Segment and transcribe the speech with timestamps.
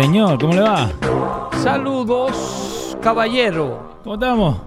[0.00, 0.92] Señor, ¿cómo le va?
[1.60, 3.98] Saludos, caballero.
[4.04, 4.60] ¿Cómo estamos?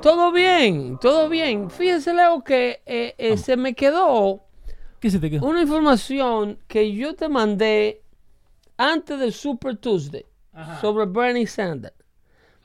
[0.00, 1.70] Todo bien, todo bien.
[1.70, 4.40] Fíjese, Leo, que eh, eh, se me quedó
[4.98, 5.46] ¿Qué se te quedó?
[5.46, 8.02] una información que yo te mandé
[8.76, 10.26] antes del Super Tuesday
[10.80, 11.94] sobre Bernie Sanders.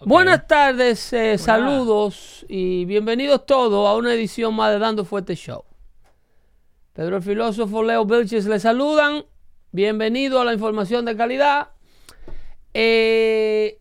[0.03, 5.63] Buenas tardes, eh, saludos y bienvenidos todos a una edición más de Dando Fuerte Show.
[6.93, 9.23] Pedro el filósofo, Leo Vilches le saludan.
[9.71, 11.76] Bienvenido a la información de calidad.
[12.79, 13.79] Eh,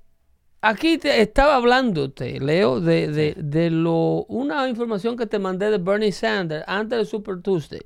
[0.63, 5.77] aquí te estaba hablándote, Leo, de, de- de lo, una información que te mandé de
[5.77, 7.83] Bernie Sanders antes del Super Tuesday.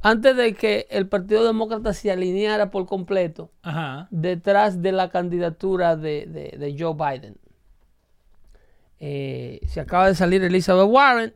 [0.00, 4.06] Antes de que el Partido Demócrata se alineara por completo Ajá.
[4.12, 7.36] detrás de la candidatura de, de- de Joe Biden.
[9.00, 11.34] Eh, se acaba de salir Elizabeth Warren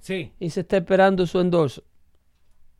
[0.00, 0.32] Sí.
[0.38, 1.82] y se está esperando su endorso.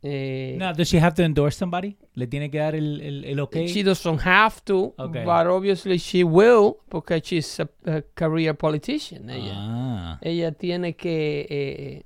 [0.07, 1.97] Eh, No, does she have to endorse somebody?
[2.13, 3.55] ¿Le tiene que dar el, el, el ok?
[3.67, 5.23] She doesn't have to, Okay.
[5.25, 9.29] but obviously she will, porque she's a, a career politician.
[9.29, 10.19] Ella, Ah.
[10.21, 12.03] ella tiene que eh,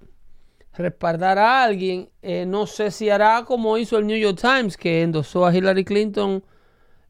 [0.78, 2.10] respaldar a alguien.
[2.22, 5.84] Eh, no sé si hará como hizo el New York Times, que endosó a Hillary
[5.84, 6.42] Clinton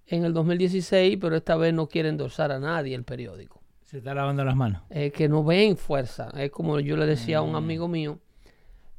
[0.07, 3.61] en el 2016, pero esta vez no quiere endosar a nadie el periódico.
[3.83, 4.81] Se está lavando las manos.
[4.89, 6.31] Eh, que no ven fuerza.
[6.35, 8.17] Es como yo le decía a un amigo mío,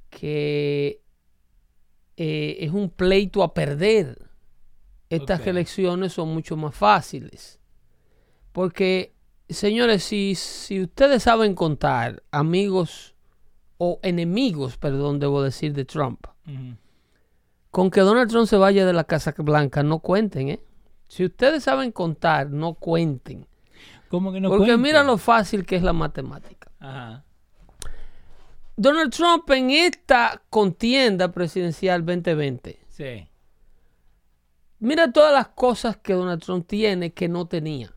[0.09, 1.01] que
[2.17, 4.31] eh, es un pleito a perder.
[5.09, 7.59] Estas elecciones son mucho más fáciles.
[8.53, 9.15] Porque,
[9.49, 13.15] señores, si, si ustedes saben contar amigos
[13.79, 16.27] o enemigos, perdón, debo decir, de Trump,
[17.71, 20.61] con que Donald Trump se vaya de la Casa Blanca, no cuenten, ¿eh?
[21.09, 23.47] Si ustedes saben contar, no cuenten.
[24.09, 26.71] ¿Cómo que no Porque mira lo fácil que es la matemática.
[26.79, 27.25] Ajá.
[28.81, 33.29] Donald Trump en esta contienda presidencial 2020, Sí.
[34.79, 37.93] mira todas las cosas que Donald Trump tiene que no tenía.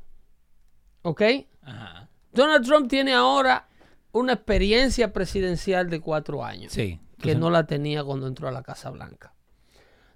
[1.03, 1.21] ¿Ok?
[1.61, 2.09] Ajá.
[2.33, 3.69] Donald Trump tiene ahora
[4.11, 6.73] una experiencia presidencial de cuatro años.
[6.73, 6.99] Sí.
[7.21, 9.33] que no la tenía cuando entró a la Casa Blanca.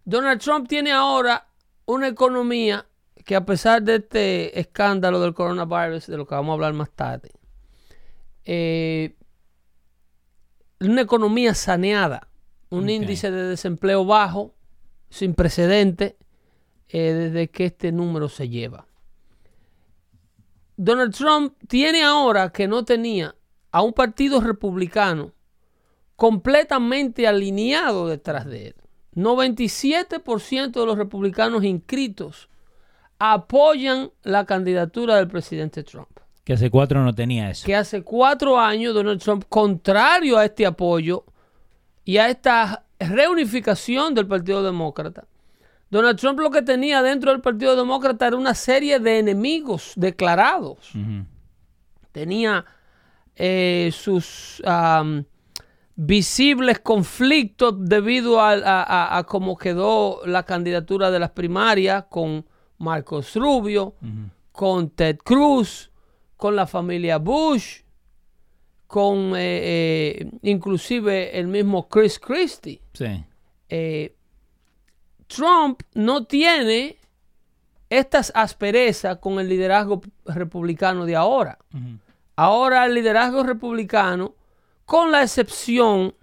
[0.04, 1.48] Donald Trump tiene ahora
[1.86, 2.86] una economía
[3.24, 6.90] que a pesar de este escándalo del coronavirus, de lo que vamos a hablar más
[6.92, 7.32] tarde,
[8.44, 9.16] eh,
[10.80, 12.28] una economía saneada,
[12.70, 14.54] un índice de desempleo bajo,
[15.10, 16.18] sin precedente,
[16.90, 18.88] eh, desde que este número se lleva.
[20.76, 23.36] Donald Trump tiene ahora que no tenía
[23.72, 25.34] a un partido republicano
[26.16, 28.76] completamente alineado detrás de él.
[29.16, 32.50] 97% de los republicanos inscritos
[33.18, 36.17] apoyan la candidatura del presidente Trump.
[36.48, 37.66] Que hace cuatro no tenía eso.
[37.66, 41.26] Que hace cuatro años Donald Trump, contrario a este apoyo
[42.06, 45.26] y a esta reunificación del Partido Demócrata,
[45.90, 50.90] Donald Trump lo que tenía dentro del Partido Demócrata era una serie de enemigos declarados.
[52.14, 52.64] Tenía
[53.36, 55.26] eh, sus am,
[55.96, 62.46] visibles conflictos debido a, a- a- a cómo quedó la candidatura de las primarias con
[62.78, 63.96] Marcos Rubio,
[64.52, 65.92] con Ted Cruz,
[66.38, 67.82] con la familia Bush,
[68.86, 72.82] con eh, eh, inclusive el mismo Chris Christie.
[72.94, 73.24] Sí.
[73.68, 74.16] Eh,
[75.28, 76.98] Trump no tiene
[77.90, 81.58] estas asperezas con el liderazgo republicano de ahora.
[82.36, 84.36] Ahora el liderazgo republicano,
[84.86, 86.14] con la excepción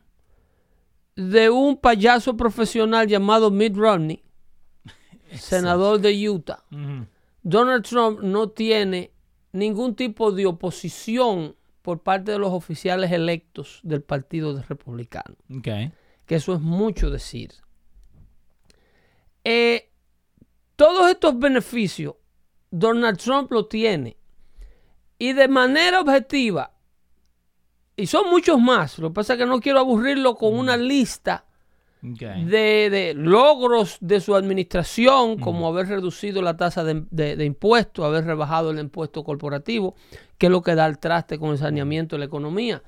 [1.17, 4.22] de un payaso profesional llamado Mitt Romney,
[5.34, 6.64] senador de Utah,
[7.43, 9.13] Donald Trump no tiene
[9.54, 15.36] ningún tipo de oposición por parte de los oficiales electos del Partido Republicano.
[15.58, 15.92] Okay.
[16.26, 17.52] Que eso es mucho decir.
[19.44, 19.90] Eh,
[20.76, 22.14] todos estos beneficios
[22.70, 24.16] Donald Trump lo tiene.
[25.18, 26.72] Y de manera objetiva,
[27.96, 31.46] y son muchos más, lo que pasa es que no quiero aburrirlo con una lista
[32.04, 38.78] de, logros de su administración, como haber reducido la tasa de, impuestos, haber rebajado el
[38.78, 39.94] impuesto corporativo,
[40.36, 42.82] que es lo que da el traste con el saneamiento de la economía,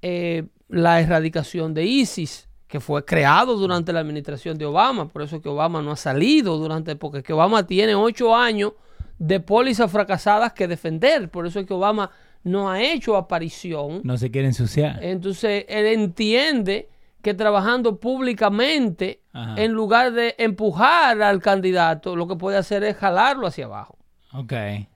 [0.00, 5.40] eh, la erradicación de ISIS, que fue creado durante la administración de Obama, por eso
[5.40, 8.72] que Obama no ha salido durante, porque que Obama tiene ocho años
[9.18, 12.10] de pólizas fracasadas que defender, por eso es que Obama
[12.42, 14.00] no ha hecho aparición.
[14.04, 15.02] No se quiere ensuciar.
[15.02, 16.88] Entonces, él entiende
[17.26, 19.20] que trabajando públicamente,
[19.56, 23.98] en lugar de empujar al candidato, lo que puede hacer es jalarlo hacia abajo.
[24.32, 24.52] Ok.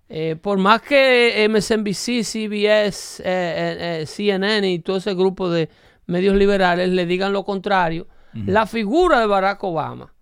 [0.08, 5.70] Eh, por más que MSNBC, CBS, eh, eh, CNN y todo ese grupo de
[6.06, 10.14] medios liberales le digan lo contrario, la figura de Barack Obama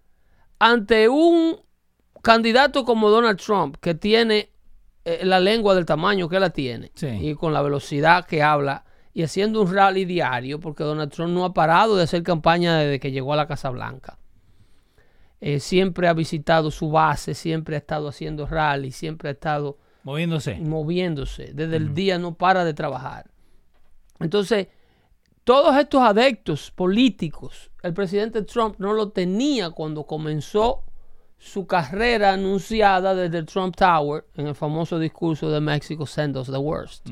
[0.58, 1.58] ante un
[2.22, 4.48] candidato como Donald Trump, que tiene
[5.04, 6.90] eh, la lengua del tamaño que la tiene
[7.20, 11.44] y con la velocidad que habla y haciendo un rally diario, porque Donald Trump no
[11.44, 14.18] ha parado de hacer campaña desde que llegó a la Casa Blanca.
[15.40, 20.56] Eh, siempre ha visitado su base, siempre ha estado haciendo rally, siempre ha estado moviéndose.
[20.56, 21.52] Moviéndose.
[21.54, 23.30] Desde el día no para de trabajar.
[24.20, 24.68] Entonces,
[25.44, 30.84] todos estos adeptos políticos, el presidente Trump no lo tenía cuando comenzó
[31.38, 36.48] su carrera anunciada desde el Trump Tower en el famoso discurso de México Send us
[36.48, 37.08] the worst.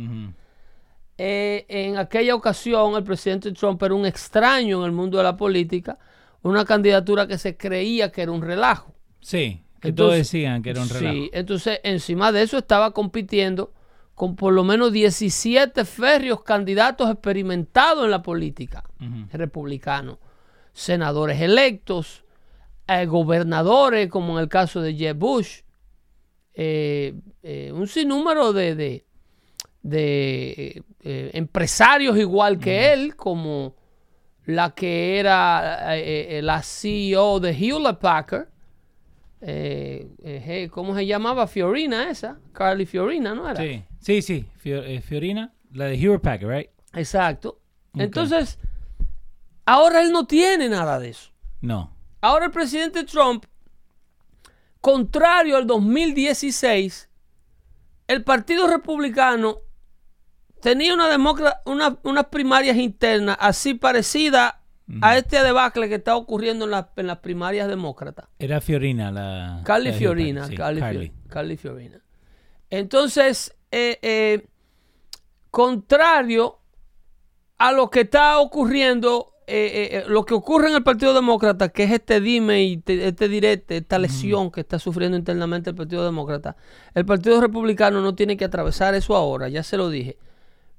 [1.19, 5.37] Eh, en aquella ocasión el presidente Trump era un extraño en el mundo de la
[5.37, 5.99] política,
[6.43, 8.95] una candidatura que se creía que era un relajo.
[9.21, 11.15] Sí, que todos decían que era un relajo.
[11.15, 13.73] Sí, entonces encima de eso estaba compitiendo
[14.15, 18.83] con por lo menos 17 férreos candidatos experimentados en la política
[19.31, 20.19] republicano,
[20.73, 22.25] senadores electos,
[22.89, 25.61] eh, gobernadores, como en el caso de Jeb Bush,
[26.55, 29.06] eh, eh, un sinnúmero de, de,
[31.03, 33.75] empresarios igual que él, como
[34.45, 35.97] la que era
[36.43, 38.49] la CEO de Hewlett Packard,
[40.71, 41.47] ¿cómo se llamaba?
[41.47, 43.61] Fiorina esa, Carly Fiorina, ¿no era?
[43.61, 43.83] Sí.
[44.07, 46.71] Sí, sí, eh, Fiorina, la de Hero Packer, right?
[46.93, 47.61] Exacto.
[47.93, 48.57] Entonces,
[49.65, 51.33] ahora él no tiene nada de eso.
[51.61, 51.93] No.
[52.21, 53.47] Ahora el presidente Trump,
[54.81, 57.11] contrario al 2016,
[58.07, 59.59] el Partido Republicano
[60.67, 61.17] tenía una
[61.65, 64.55] una, unas primarias internas así parecidas
[65.01, 68.27] a este debacle que está ocurriendo en, en las primarias demócratas.
[68.41, 69.63] Era Fiorina la...
[69.65, 70.49] Carly Fiorina.
[70.57, 72.01] Carly, Carly Fiorina.
[72.69, 74.49] Entonces, eh, eh,
[75.53, 76.59] contrario
[77.59, 81.93] a lo que está ocurriendo, eh, lo que ocurre en el Partido Demócrata, que es
[81.93, 86.57] este dime y este direte, esta lesión que está sufriendo internamente el Partido Demócrata,
[86.93, 90.19] el Partido Republicano no tiene que atravesar eso ahora, ya se lo dije.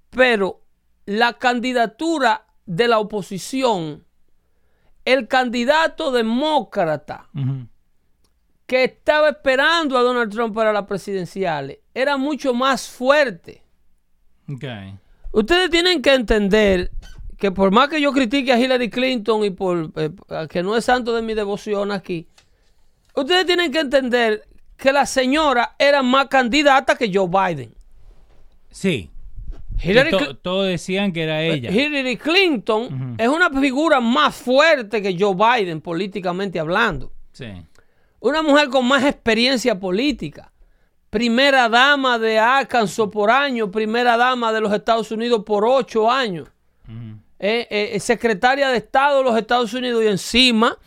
[0.09, 0.61] Pero
[1.05, 4.05] la candidatura de la oposición,
[5.05, 7.29] el candidato demócrata,
[8.65, 13.63] que estaba esperando a Donald Trump para las presidenciales era mucho más fuerte.
[15.31, 16.91] Ustedes tienen que entender
[17.37, 20.11] que por más que yo critique a Hillary Clinton y por eh,
[20.49, 22.27] que no es santo de mi devoción aquí,
[23.15, 27.73] ustedes tienen que entender que la señora era más candidata que Joe Biden.
[28.69, 29.09] Sí.
[30.41, 31.71] Todos decían que era ella.
[31.71, 37.11] Hillary Clinton es una figura más fuerte que Joe Biden políticamente hablando.
[37.31, 37.47] Sí.
[38.19, 40.51] Una mujer con más experiencia política.
[41.09, 46.49] Primera dama de Arkansas por año, primera dama de los Estados Unidos por ocho años.
[47.39, 50.77] Eh, eh, secretaria de Estado de los Estados Unidos y encima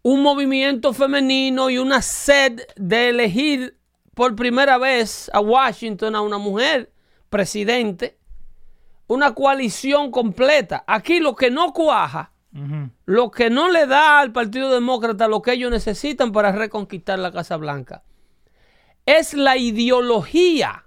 [0.00, 3.76] un movimiento femenino y una sed de elegir
[4.14, 6.90] por primera vez a Washington a una mujer
[7.30, 8.18] presidente.
[9.06, 10.82] Una coalición completa.
[10.86, 12.30] Aquí lo que no cuaja
[13.06, 17.32] lo que no le da al Partido Demócrata lo que ellos necesitan para reconquistar la
[17.32, 18.04] Casa Blanca
[19.06, 20.84] es la ideología,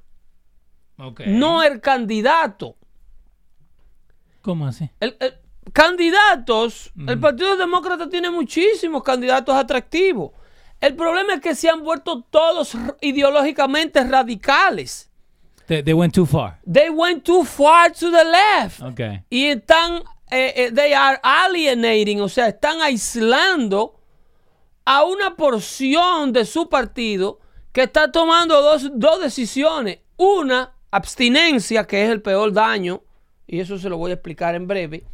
[1.27, 2.77] no el candidato.
[4.41, 4.89] ¿Cómo así?
[5.01, 5.35] El- el-
[5.73, 10.31] candidatos, el Partido Demócrata tiene muchísimos candidatos atractivos.
[10.79, 15.11] El problema es que se han vuelto todos ideológicamente radicales.
[15.67, 16.59] They, they went too far.
[16.65, 18.81] They went too far to the left.
[18.81, 19.23] Okay.
[19.29, 23.99] Y están, eh, eh, they are alienating, o sea, están aislando
[24.85, 27.39] a una porción de su partido
[27.73, 29.99] que está tomando dos, dos decisiones.
[30.15, 33.01] Una, abstinencia, que es el peor daño,
[33.45, 35.05] y eso se lo voy a explicar en breve.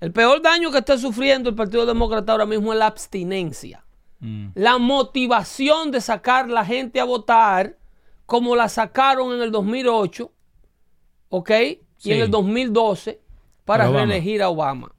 [0.00, 3.84] El peor daño que está sufriendo el Partido Demócrata ahora mismo es la abstinencia.
[4.20, 4.48] Mm.
[4.54, 7.76] La motivación de sacar la gente a votar,
[8.26, 10.30] como la sacaron en el 2008,
[11.30, 11.50] ¿ok?
[12.02, 13.20] Y en el 2012
[13.64, 14.04] para Obama.
[14.06, 14.92] reelegir a Obama.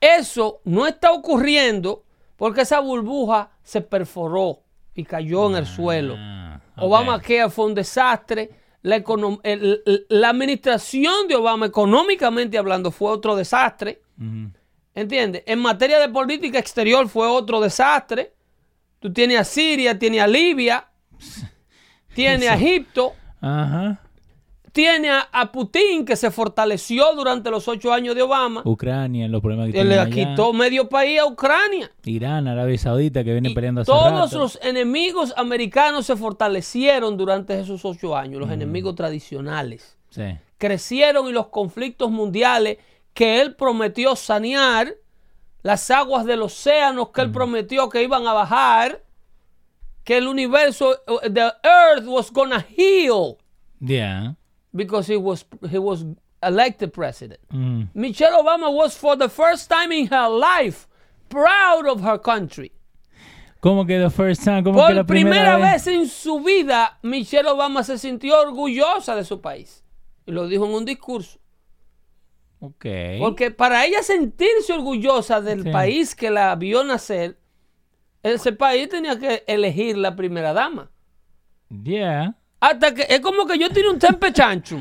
[0.00, 2.04] Eso no está ocurriendo
[2.36, 4.62] porque esa burbuja se perforó
[4.94, 6.14] y cayó en el suelo.
[6.18, 7.22] Ah, Obama ok.
[7.22, 8.50] Care fue un desastre.
[8.82, 14.00] La, econom- el- el- la administración de Obama, económicamente hablando, fue otro desastre.
[14.18, 14.50] Ujú.
[14.94, 15.42] ¿Entiendes?
[15.46, 18.32] En materia de política exterior fue otro desastre.
[18.98, 20.88] Tú tienes a Siria, tienes a Libia,
[22.14, 24.00] tienes a Egipto, Ajá.
[24.72, 28.62] tienes a, a Putin que se fortaleció durante los ocho años de Obama.
[28.64, 30.10] Ucrania, los problemas que le allá.
[30.10, 31.90] quitó medio país a Ucrania.
[32.04, 34.38] Irán, Arabia Saudita, que viene Y peleando hace todos rato.
[34.38, 39.96] los enemigos americanos se fortalecieron durante esos ocho años, los enemigos tradicionales.
[40.10, 40.22] Sí.
[40.58, 42.78] Crecieron y los conflictos mundiales
[43.14, 44.94] que él prometió sanear,
[45.62, 49.02] las aguas del océano que él prometió que iban a bajar,
[50.04, 53.38] que el universo, uh, the earth was gonna heal
[53.80, 54.34] Yeah.
[54.74, 56.04] because he was, he was
[56.42, 57.40] elected president.
[57.52, 57.88] Mm.
[57.94, 60.86] Michelle Obama was for the first time in her life
[61.28, 62.72] proud of her country.
[63.62, 64.62] ¿Cómo que the first time?
[64.62, 69.14] ¿Cómo que Por la primera, primera, vez en su vida, Michelle Obama se sintió orgullosa
[69.14, 69.84] de su país.
[70.24, 71.38] Y lo dijo en un discurso.
[72.60, 72.86] Ok.
[73.18, 77.38] Porque para ella sentirse orgullosa del país que la vio nacer,
[78.22, 80.90] ese país tenía que elegir la primera dama.
[81.68, 82.34] Yeah.
[82.60, 84.76] Hasta que es como que yo tenía un tempe chancho.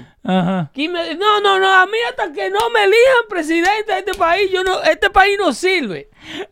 [0.75, 4.13] Y me no, no, no, a mí hasta que no me elijan presidente de este
[4.15, 6.09] país, yo no, este país no sirve.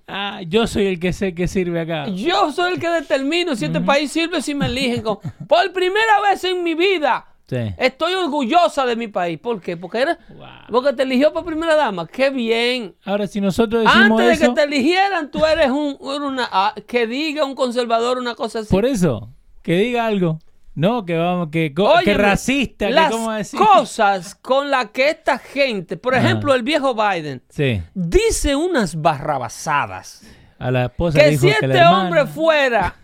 [0.07, 2.07] Ah, yo soy el que sé que sirve acá.
[2.07, 5.03] Yo soy el que determino si este país sirve si me eligen.
[5.03, 7.73] Por primera vez en mi vida Sí.
[7.77, 9.39] estoy orgullosa de mi país.
[9.39, 9.77] ¿Por qué?
[9.77, 10.47] Porque, era, Wow.
[10.69, 12.05] porque te eligió por primera dama.
[12.05, 12.93] Qué bien.
[13.05, 16.75] Ahora, si nosotros decimos Antes de eso, que te eligieran, tú eres un, una, ah,
[16.85, 18.69] que diga un conservador una cosa así.
[18.69, 19.29] por eso,
[19.63, 20.39] que diga algo.
[20.75, 21.73] No, que vamos, que,
[22.03, 23.57] que racista, las que cómo decir.
[23.59, 27.81] cosas con las que esta gente, por ejemplo, el viejo Biden, Sí.
[27.95, 30.21] dice unas barrabasadas.
[30.59, 32.95] A la esposa Que dijo si que este hombre fuera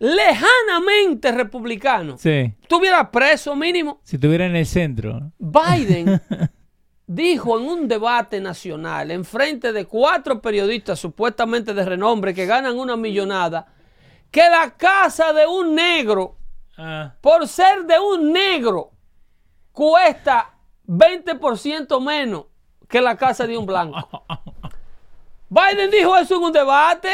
[0.00, 2.52] lejanamente republicano, Sí.
[2.62, 4.00] estuviera preso mínimo.
[4.02, 5.30] Si estuviera en el centro.
[5.38, 6.20] Biden
[7.06, 12.78] dijo en un debate nacional, en frente de cuatro periodistas supuestamente de renombre que ganan
[12.78, 13.66] una millonada,
[14.30, 16.36] que la casa de un negro,
[16.78, 17.14] Ah.
[17.20, 18.92] por ser de un negro,
[19.70, 20.54] cuesta
[20.86, 22.46] 20% menos
[22.88, 24.24] que la casa de un blanco.
[25.50, 27.08] Biden dijo eso en un debate.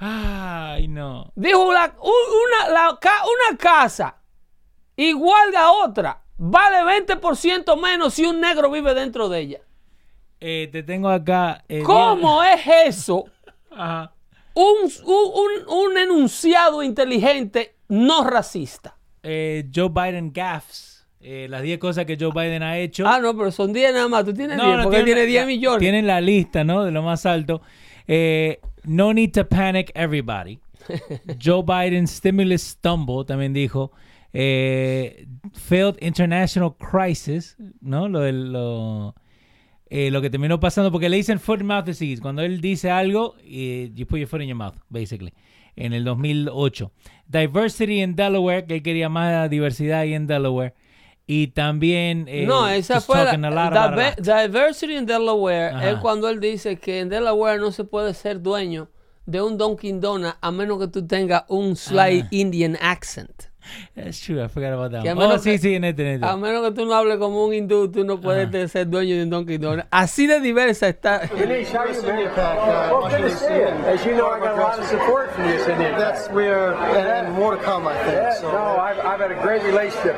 [0.00, 1.32] Ay, no.
[1.34, 4.16] Dijo la- una, la ca- una casa
[4.96, 9.60] igual a otra vale 20% menos si un negro vive dentro de ella.
[10.40, 11.64] Eh, te tengo acá.
[11.68, 13.24] eh, ¿Cómo es eso?
[13.70, 14.12] Ajá.
[14.54, 15.32] Un, un-
[15.66, 18.96] un- un enunciado inteligente no racista.
[19.22, 21.06] Eh, Joe Biden gaffes.
[21.20, 23.06] Eh, las 10 cosas que Joe Biden ha hecho.
[23.06, 24.24] Ah, no, pero son 10 nada más.
[24.24, 25.78] Tú tienes No, 10 no, porque tiene la- 10 la- millones.
[25.80, 26.84] Tienen la lista, ¿no?
[26.84, 27.60] De lo más alto.
[28.06, 30.60] Eh, no need to panic everybody.
[31.38, 33.92] Joe Biden stimulus stumble también dijo.
[34.32, 38.08] Eh, failed international crisis, ¿no?
[38.08, 39.14] Lo, lo,
[39.90, 42.20] eh, lo que terminó pasando, porque le dicen foot and mouth disease.
[42.20, 45.32] Cuando él dice algo, eh, you put your foot in your mouth, basically.
[45.76, 46.92] En el 2008.
[47.28, 50.74] Diversity in Delaware, que él quería más diversidad ahí en Delaware.
[51.30, 52.24] Y también.
[52.26, 54.14] eh, no, esa fue la.
[54.16, 55.90] Diversity in Delaware Ajá.
[55.90, 58.88] es cuando él dice que en Delaware no se puede ser dueño
[59.26, 62.24] de un Dunkin' Donut a menos que tú tengas un slight.
[62.30, 63.47] Indian accent.
[63.94, 65.02] That's true, I forgot about that.
[65.02, 65.24] Que a one.
[65.24, 66.26] Oh, menos sí, que- sí, en este, en este.
[66.26, 69.16] A menos que tú no hables como un hindú, tú no puedes te- ser dueño
[69.16, 69.86] de un Dunkin' Donut.
[69.90, 71.20] Así de diversa está.
[71.36, 72.18] Denise, how are you, man?
[72.36, 73.66] Well, good to see you.
[73.86, 75.84] As you know, I got a lot of support from you, Cindy.
[75.84, 78.12] That's we're and, and more to come, I think.
[78.14, 80.16] Yeah, So, no, I've, I've had a great relationship.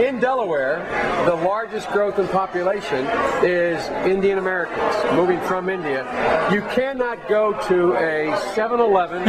[0.00, 0.80] In Delaware,
[1.26, 3.06] the largest growth in population
[3.44, 6.04] is Indian Americans moving from India.
[6.52, 9.28] You cannot go to a 7-Eleven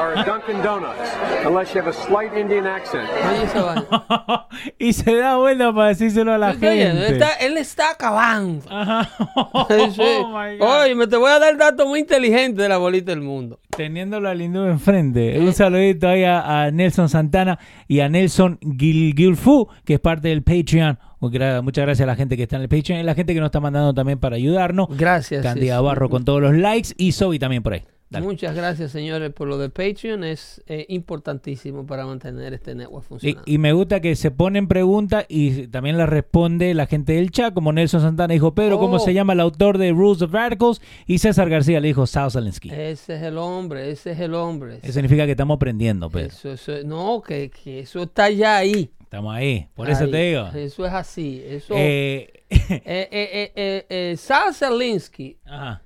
[0.00, 1.10] or a Dunkin' Donuts
[1.44, 3.08] unless you have a slight Indian accent accent.
[3.28, 4.46] Oye, esa vaina.
[4.78, 7.12] y se da vuelta para decírselo a la Oye, gente.
[7.12, 8.64] está, él está acabando.
[8.70, 9.08] Ajá.
[9.96, 10.02] Sí.
[10.02, 10.82] Oh my God.
[10.82, 13.60] Oye, me te voy a dar datos muy inteligentes de la bolita del mundo.
[13.76, 15.38] Teniéndolo al hindú enfrente.
[15.38, 20.28] Un saludito ahí a, a Nelson Santana y a Nelson Gil Gilfu, que es parte
[20.28, 20.98] del Patreon.
[21.20, 23.40] Muchas gracias a la gente que está en el Patreon y a la gente que
[23.40, 24.88] nos está mandando también para ayudarnos.
[24.96, 25.42] Gracias.
[25.42, 25.84] Candida sí, sí.
[25.86, 27.82] Barro con todos los likes y Sobi también por ahí.
[28.08, 28.24] Dale.
[28.24, 30.22] Muchas gracias, señores, por lo de Patreon.
[30.22, 33.42] Es eh, importantísimo para mantener este network funcionando.
[33.46, 37.52] y me gusta que se ponen preguntas y también las responde la gente del chat,
[37.52, 38.98] como Nelson Santana dijo, Pedro, ¿cómo Oh.
[39.00, 40.80] se llama el autor de Rules of Radicals?
[41.06, 42.70] Y César García le dijo, Sal Zelensky.
[42.70, 44.78] Ese es el hombre, ese es el hombre.
[44.82, 46.28] Eso significa que estamos aprendiendo, Pedro.
[46.28, 48.88] Eso, eso, no, que, que eso está ya ahí.
[49.00, 49.68] Estamos ahí.
[49.74, 50.46] Por eso te digo.
[50.54, 51.42] Eso es así.
[51.44, 54.16] Eso, Eh, eh, eh, eh,
[54.52, 55.82] Zelensky ajá.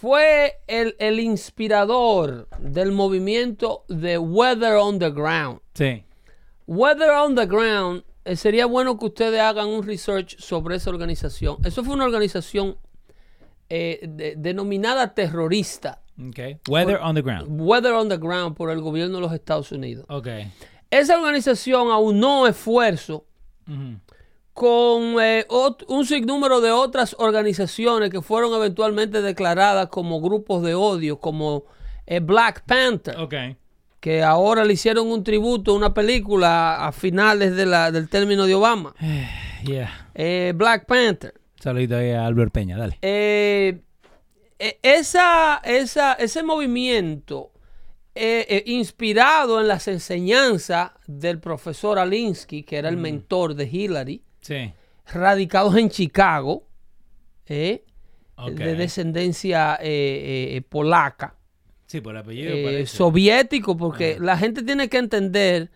[0.00, 5.60] Fue el, el inspirador del movimiento de Weather on the Ground.
[5.74, 6.04] Sí.
[6.66, 11.58] Weather on the Ground, eh, sería bueno que ustedes hagan un research sobre esa organización.
[11.64, 12.76] Eso fue una organización
[13.68, 16.02] eh, de- denominada terrorista.
[16.30, 16.58] Okay.
[16.68, 17.46] Weather on the ground.
[17.60, 20.06] Weather on the Ground por el gobierno de los Estados Unidos.
[20.08, 20.28] Ok.
[20.90, 23.26] Esa organización aunó esfuerzo
[23.66, 23.98] Ujú.
[24.54, 25.46] Con eh,
[25.88, 31.64] un sinnúmero de otras organizaciones que fueron eventualmente declaradas como grupos de odio, como
[32.06, 33.16] eh, Black Panther,
[34.00, 38.54] que ahora le hicieron un tributo, una película a finales de la- del término de
[38.54, 38.94] Obama.
[39.64, 40.10] Yeah.
[40.14, 41.32] Eh, Black Panther.
[41.58, 42.98] Saludito ahí a Albert Peña, dale.
[43.00, 43.80] Eh,
[44.58, 47.50] eh, esa, esa, ese movimiento
[48.66, 54.72] inspirado en las enseñanzas del profesor Alinsky, que era el mentor de Hillary, Sí.
[55.12, 56.66] radicados en Chicago,
[57.46, 57.84] eh,
[58.52, 61.36] de descendencia eh, eh, polaca,
[61.86, 62.96] Sí, por el apellido parece.
[62.96, 65.70] soviético, porque la gente tiene que entender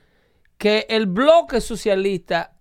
[0.56, 2.56] que el bloque socialista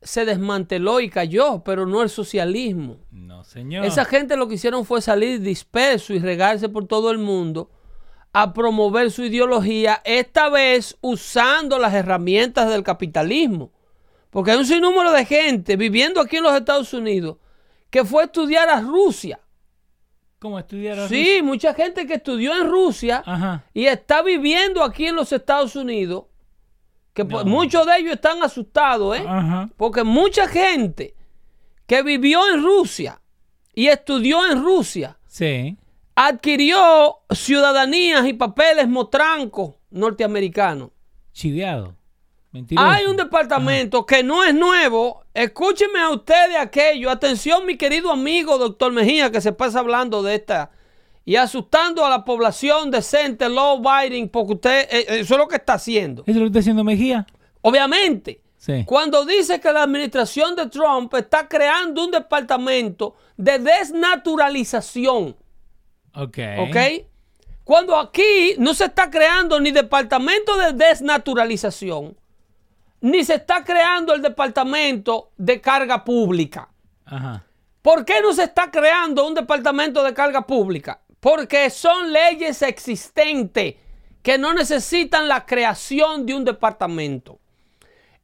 [0.00, 2.98] se desmanteló y cayó, pero no el socialismo.
[3.10, 3.84] No, señor.
[3.84, 7.70] Esa gente lo que hicieron fue salir disperso y regarse por todo el mundo
[8.32, 13.72] a promover su ideología, esta vez usando las herramientas del capitalismo.
[14.32, 17.36] Porque hay un sinnúmero de gente viviendo aquí en los Estados Unidos
[17.90, 19.38] que fue a estudiar a Rusia.
[20.38, 23.64] ¿Cómo estudiar a Sí, mucha gente que estudió en Rusia Ajá.
[23.74, 26.24] y está viviendo aquí en los Estados Unidos,
[27.12, 27.50] que pues, No.
[27.50, 29.24] muchos de ellos están asustados, ¿eh?
[29.28, 29.68] Ajá.
[29.76, 31.14] Porque mucha gente
[31.86, 33.20] que vivió en Rusia
[33.74, 35.76] y estudió en Rusia Sí.
[36.16, 40.88] adquirió ciudadanías y papeles motrancos norteamericanos.
[41.34, 41.94] Chiviado.
[42.52, 42.86] Mentiroso.
[42.86, 45.24] Hay un departamento que no es nuevo.
[45.32, 47.10] Escúcheme a ustedes aquello.
[47.10, 50.70] Atención, mi querido amigo doctor Mejía, que se pasa hablando de esta
[51.24, 55.56] y asustando a la población decente, low biting, porque usted, eh, eso es lo que
[55.56, 56.22] está haciendo.
[56.22, 57.26] ¿Eso es lo que está haciendo Mejía?
[57.62, 58.84] Obviamente, Sí.
[58.84, 65.36] cuando dice que la administración de Trump está creando un departamento de desnaturalización,
[66.14, 66.38] Ok.
[66.58, 66.76] ¿ok?
[67.64, 72.16] Cuando aquí no se está creando ni departamento de desnaturalización,
[73.02, 76.68] ni se está creando el departamento de carga pública.
[77.04, 77.44] Ajá.
[77.82, 81.00] ¿Por qué no se está creando un departamento de carga pública?
[81.20, 83.74] Porque son leyes existentes
[84.22, 87.38] que no necesitan la creación de un departamento.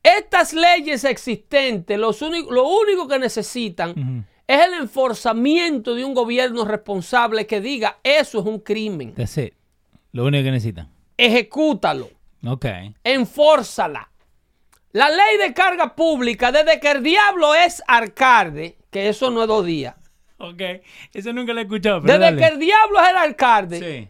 [0.00, 7.46] Estas leyes existentes, los lo único que necesitan es el enforzamiento de un gobierno responsable
[7.48, 9.12] que diga eso es un crimen.
[9.14, 9.54] That's it.
[10.12, 10.88] Lo único que necesitan.
[11.16, 12.10] Ejecútalo,
[12.46, 12.66] Ok.
[13.02, 14.08] enfórzala.
[14.92, 19.48] La ley de carga pública, desde que el diablo es alcalde, que eso no es
[19.48, 19.94] dos días.
[20.38, 20.62] Ok.
[21.12, 22.38] Eso nunca lo he escuchado, pero Desde dale.
[22.40, 24.08] que el diablo es el alcalde, Sí.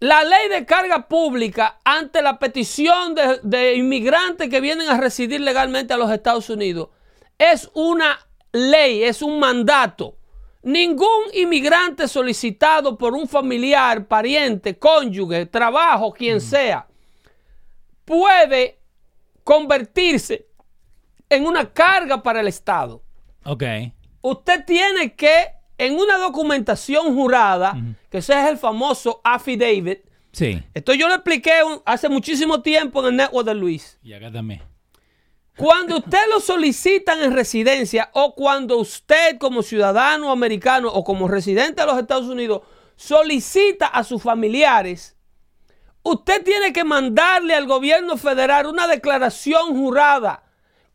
[0.00, 5.40] la ley de carga pública ante la petición de, de inmigrantes que vienen a residir
[5.40, 6.88] legalmente a los Estados Unidos
[7.38, 8.18] es una
[8.52, 10.16] ley, es un mandato.
[10.62, 16.86] Ningún inmigrante solicitado por un familiar, pariente, cónyuge, trabajo, quien sea,
[18.04, 18.78] puede
[19.44, 20.46] convertirse
[21.28, 23.02] en una carga para el Estado
[23.44, 23.62] Ok.
[24.22, 27.76] usted tiene que, en una documentación jurada,
[28.10, 30.00] que ese es el famoso affidavit,
[30.32, 30.62] Sí.
[30.74, 33.98] esto yo lo expliqué un- hace muchísimo tiempo en el network de Luis.
[34.02, 34.62] Y acá también.
[35.56, 41.82] Cuando usted lo solicitan en residencia o cuando usted como ciudadano americano o como residente
[41.82, 42.62] de los Estados Unidos
[42.96, 45.16] solicita a sus familiares,
[46.04, 50.44] usted tiene que mandarle al gobierno federal una declaración jurada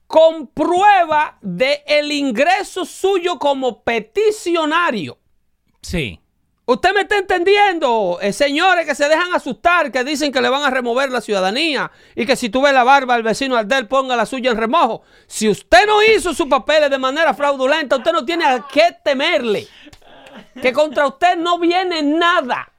[0.07, 5.19] con prueba de el ingreso suyo como peticionario.
[5.81, 6.19] Sí.
[6.65, 10.61] Usted me está entendiendo, eh, señores que se dejan asustar, que dicen que le van
[10.61, 14.15] a remover la ciudadanía y que si tuve la barba al vecino al del ponga
[14.15, 15.01] la suya en remojo.
[15.25, 19.67] Si usted no hizo sus papeles de manera fraudulenta, usted no tiene a qué temerle.
[20.61, 22.71] Que contra usted no viene nada.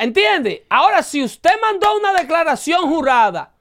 [0.00, 0.64] ¿Entiende?
[0.70, 3.52] Ahora, si usted mandó una declaración jurada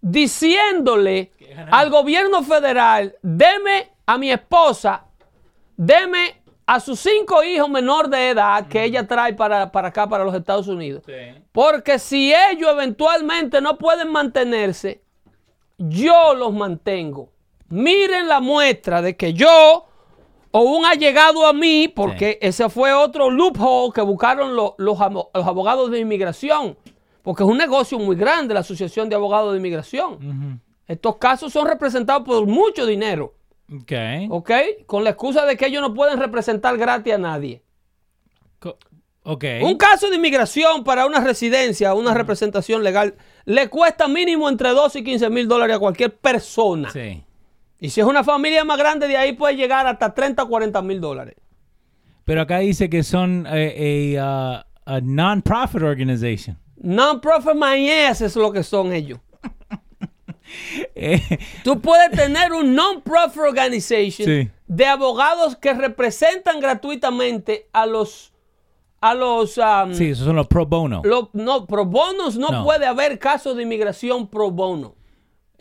[0.00, 1.30] diciéndole
[1.70, 5.04] al gobierno federal, deme a mi esposa,
[5.76, 10.24] deme a sus cinco hijos menor de edad que ella trae para, para acá, para
[10.24, 11.04] los Estados Unidos.
[11.52, 15.02] Porque si ellos eventualmente no pueden mantenerse,
[15.78, 17.30] yo los mantengo.
[17.68, 19.86] Miren la muestra de que yo
[20.52, 25.90] o un allegado a mí, porque ese fue otro loophole que buscaron los, los abogados
[25.90, 26.76] de inmigración,
[27.22, 30.60] porque es un negocio muy grande la Asociación de Abogados de Inmigración.
[30.86, 33.34] Estos casos son representados por mucho dinero.
[33.74, 33.92] Ok.
[34.28, 34.50] ¿Ok?
[34.86, 37.62] Con la excusa de que ellos no pueden representar gratis a nadie.
[39.24, 39.44] Ok.
[39.62, 43.14] Un caso de inmigración para una residencia, una representación legal,
[43.46, 46.90] le cuesta mínimo entre 12 y 15 mil dólares a cualquier persona.
[46.90, 47.22] Sí.
[47.82, 50.80] Y si es una familia más grande, de ahí puede llegar hasta 30 o 40
[50.82, 51.34] mil dólares.
[52.24, 56.56] Pero acá dice que son eh, a, a non-profit organization.
[56.76, 57.60] Non-profit
[58.08, 59.18] ass es lo que son ellos.
[61.64, 64.50] Tú puedes tener un non-profit organization Sí.
[64.66, 68.32] de abogados que representan gratuitamente a los
[69.00, 71.02] a los um, Sí, esos son los pro bono.
[71.04, 72.64] lo- no pro bonos no, No.
[72.64, 74.94] puede haber casos de inmigración pro bono.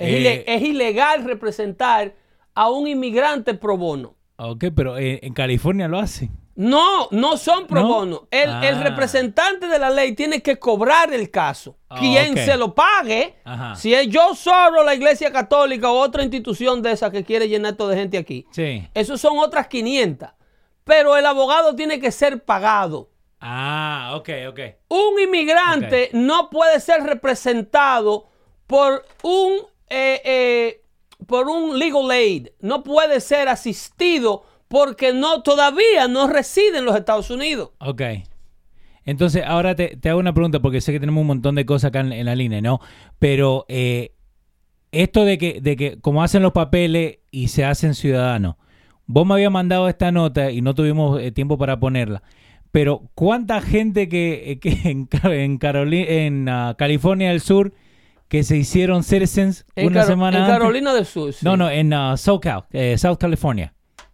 [0.02, 0.20] Es, Eh.
[0.20, 2.14] ile- es ilegal representar
[2.56, 4.16] a un inmigrante pro bono.
[4.38, 6.30] Ok, pero eh, en California lo hacen.
[6.56, 7.88] No, no son pro ¿No?
[7.88, 8.28] bono.
[8.30, 8.84] El, el Ah.
[8.84, 11.78] representante de la ley tiene que cobrar el caso.
[11.90, 13.76] Ah, Quien se lo pague, Ajá.
[13.76, 17.76] si es yo solo, la iglesia católica o otra institución de esa que quiere llenar
[17.76, 18.86] toda de gente aquí, Sí.
[18.94, 20.30] esos son otras 500.
[20.84, 23.10] Pero el abogado tiene que ser pagado.
[23.40, 24.60] Ah, ok, ok.
[24.90, 28.28] Un inmigrante no puede ser representado
[28.68, 29.54] por un,
[29.94, 30.82] eh, eh,
[31.28, 32.48] por un legal aid.
[32.62, 37.72] No puede ser asistido porque no, todavía no reside en los Estados Unidos.
[37.80, 38.02] Ok.
[39.04, 42.00] Entonces, ahora te, hago una pregunta porque sé que tenemos un montón de cosas acá
[42.00, 42.80] en, la línea, ¿no?
[43.20, 44.14] Pero eh,
[44.94, 48.56] esto de que, de que como hacen los papeles y se hacen ciudadanos,
[49.08, 52.24] vos me habías mandado esta nota y no tuvimos tiempo para ponerla,
[52.72, 54.60] pero ¿cuánta gente que,
[55.24, 57.74] en ah, California del Sur
[58.32, 60.58] que se hicieron citizens En, una Caro- semana en antes?
[60.58, 61.34] Carolina del Sur.
[61.34, 61.40] sí.
[61.46, 63.74] No, no, en ah, SoCal, eh, South California.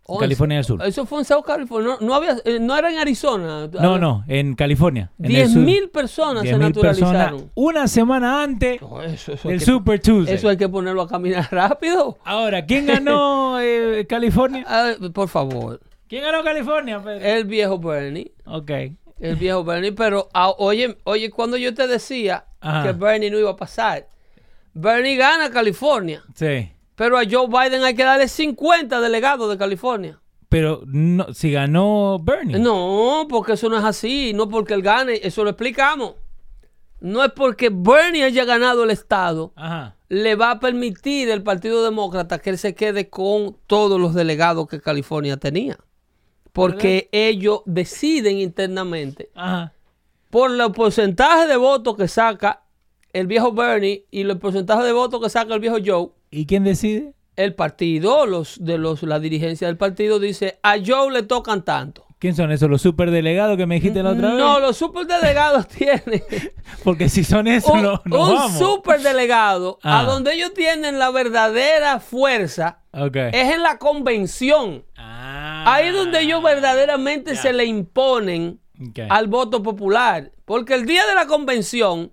[0.09, 0.81] Oh, California del Sur.
[0.83, 1.97] Eso fue en South California.
[1.99, 3.69] No, no había, eh, no era en Arizona.
[3.79, 5.11] No, no, en California.
[5.19, 5.61] en el 10 sur.
[5.61, 7.11] mil personas se 10.000 naturalizaron.
[7.35, 10.33] personas una semana antes Oh, eso, eso hay del que- Super Tuesday.
[10.35, 12.17] Eso hay que ponerlo a caminar rápido.
[12.25, 14.63] Ahora, ¿quién ganó eh, California?
[14.67, 15.79] Ah, por favor.
[16.07, 17.23] ¿Quién ganó California, Pedro?
[17.23, 18.31] El viejo Bernie.
[18.45, 18.71] Ok.
[19.19, 19.91] El viejo Bernie.
[19.91, 22.83] Pero ah, oye, oye, cuando yo te decía Ajá.
[22.83, 24.07] que Bernie no iba a pasar,
[24.73, 26.23] Bernie gana California.
[26.35, 26.71] Sí.
[26.95, 30.19] Pero a Joe Biden hay que darle 50 delegados de California.
[30.49, 32.57] Pero no, si ganó Bernie.
[32.57, 34.31] No, porque eso no es así.
[34.33, 35.19] No porque él gane.
[35.21, 36.15] Eso lo explicamos.
[36.99, 39.51] No es porque Bernie haya ganado el Estado.
[39.55, 39.95] Ajá.
[40.09, 44.67] le va a permitir el Partido Demócrata que él se quede con todos los delegados
[44.67, 45.77] que California tenía.
[46.53, 49.73] Porque ellos deciden internamente Ajá.
[50.29, 52.63] Por el porcentaje de votos que saca
[53.13, 56.09] el viejo Bernie y el porcentaje de votos que saca el viejo Joe.
[56.31, 57.13] ¿Y quién decide?
[57.35, 62.03] El partido, los de los la dirigencia del partido dice a Joe le tocan tanto.
[62.19, 62.67] ¿Quién son esos?
[62.67, 64.63] ¿Los superdelegados que me dijiste la otra No, vez?
[64.63, 66.23] los superdelegados tienen
[66.83, 68.57] Porque si son esos, un, no, nos un vamos.
[68.57, 69.99] superdelegado Ah.
[69.99, 74.83] a donde ellos tienen la verdadera fuerza es en la convención.
[74.97, 75.63] Ah.
[75.75, 78.59] Ahí es donde ellos verdaderamente se le imponen
[79.09, 80.31] Al voto popular.
[80.45, 82.11] Porque el día de la convención,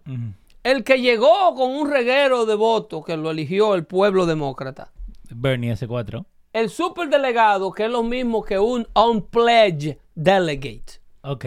[0.63, 4.91] el que llegó con un reguero de votos que lo eligió el pueblo demócrata,
[5.31, 6.25] Bernie S4.
[6.53, 11.01] el superdelegado, que es lo mismo que un unpledged delegate.
[11.23, 11.45] Ok.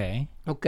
[0.47, 0.65] ¿Ok?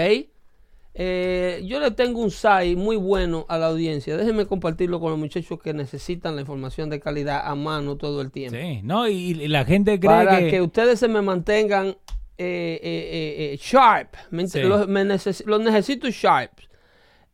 [1.02, 4.18] Eh, yo le tengo un site muy bueno a la audiencia.
[4.18, 8.32] Déjenme compartirlo con los muchachos que necesitan la información de calidad a mano todo el
[8.32, 8.58] tiempo.
[8.60, 8.82] Sí.
[8.84, 10.50] No, y, y la gente cree para que...
[10.50, 10.62] que...
[10.62, 11.96] ustedes se me mantengan
[12.39, 14.15] eh, eh, eh, sharp.
[14.32, 14.62] Me, Sí.
[14.62, 16.54] los, me neces- los necesito sharp.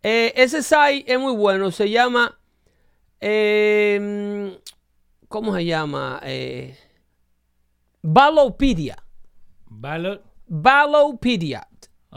[0.04, 1.72] Eh, ese site es muy bueno.
[1.72, 2.38] Se llama.
[3.22, 4.60] eh,
[5.28, 6.20] ¿Cómo se llama?
[6.24, 6.78] Eh,
[8.02, 8.96] Ballotpedia.
[9.68, 10.22] Ballot.
[10.48, 11.68] Ballotpedia.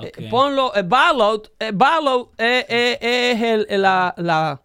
[0.00, 0.30] Eh, Ok.
[0.30, 0.72] ponlo.
[0.84, 1.52] ballot.
[1.74, 4.62] ballot es el- la, la,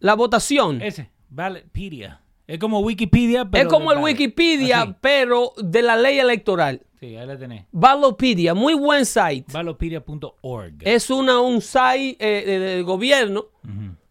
[0.00, 0.82] la votación.
[0.82, 1.10] Ese.
[1.28, 2.20] Ballotpedia.
[2.46, 3.64] Es como Wikipedia, pero.
[3.68, 3.98] es como el.
[3.98, 4.94] Wikipedia, Así.
[5.00, 6.82] pero de la ley electoral.
[7.00, 7.66] Sí, ahí la tenés.
[7.72, 9.44] Balopedia, muy buen site.
[9.52, 10.74] Balopedia.org.
[10.80, 13.46] Es una, un site eh, de- del gobierno,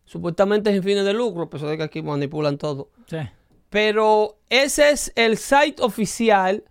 [0.05, 2.89] supuestamente sin fines de lucro, a pesar de que aquí manipulan todo.
[3.09, 3.17] Sí.
[3.69, 6.63] Pero ese es el site oficial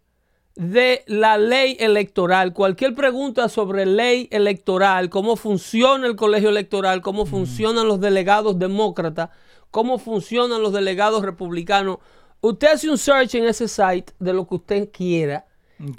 [0.55, 2.53] de la ley electoral.
[2.53, 9.31] Cualquier pregunta sobre ley electoral, cómo funciona el colegio electoral, cómo funcionan los delegados demócratas,
[9.75, 11.97] cómo funcionan los delegados republicanos.
[12.41, 15.47] Usted hace un search en ese site de lo que usted quiera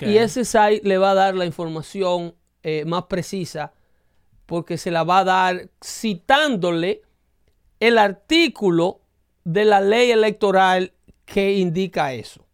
[0.07, 2.33] y ese site le va a dar la información
[2.63, 3.73] eh, más precisa
[4.45, 7.01] porque se la va a dar citándole
[7.81, 9.01] el artículo
[9.43, 10.93] de la ley electoral
[11.25, 12.45] que indica eso.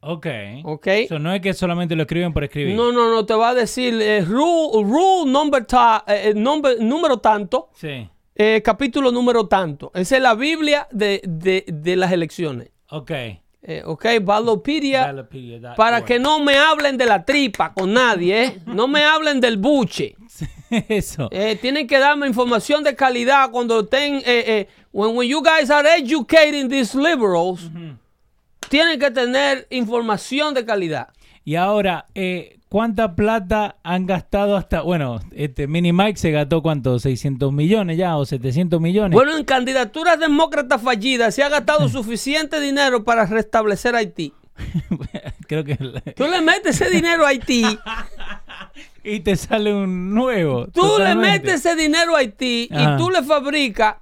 [0.00, 0.26] Ok.
[0.64, 0.88] ¿Ok?
[1.08, 2.74] So, no es que solamente lo escriben por escribir.
[2.74, 7.18] No, no, no, te va a decir eh, rule, rule number ta- eh, number- número
[7.18, 8.08] tanto, Sí.
[8.34, 9.90] Eh, capítulo número tanto.
[9.94, 12.70] Esa es la Biblia de, de- de las elecciones.
[12.90, 13.10] Ok.
[13.66, 15.04] Eh, ok, Balopedia.
[15.76, 18.58] Para que no me hablen de la tripa con nadie, ¿eh?
[18.66, 20.16] No me hablen del buche.
[20.88, 21.28] Eso.
[21.30, 24.16] Eh, tienen que darme información de calidad cuando estén.
[24.16, 27.70] Eh, eh, when, when you guys are educating these liberals,
[28.68, 31.08] tienen que tener información de calidad.
[31.44, 34.80] Y ahora, eh, ¿cuánta plata han gastado hasta...
[34.80, 39.14] Bueno, este Mini Mike se gastó cuánto, 600 millones ya o 700 millones.
[39.14, 44.32] Bueno, en candidaturas demócratas fallidas se ha gastado suficiente dinero para restablecer Haití.
[45.48, 45.76] Creo que...
[46.16, 47.64] Tú le metes ese dinero a Haití,
[49.04, 50.66] y te sale un nuevo.
[50.68, 51.26] tú totalmente.
[51.26, 52.94] le metes ese dinero a Haití Ajá.
[52.94, 53.96] y tú le fabricas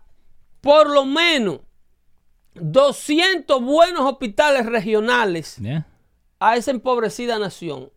[0.60, 1.60] por lo menos
[2.54, 5.86] 200 buenos hospitales regionales ¿Ya?
[6.50, 7.90] A esa empobrecida nación.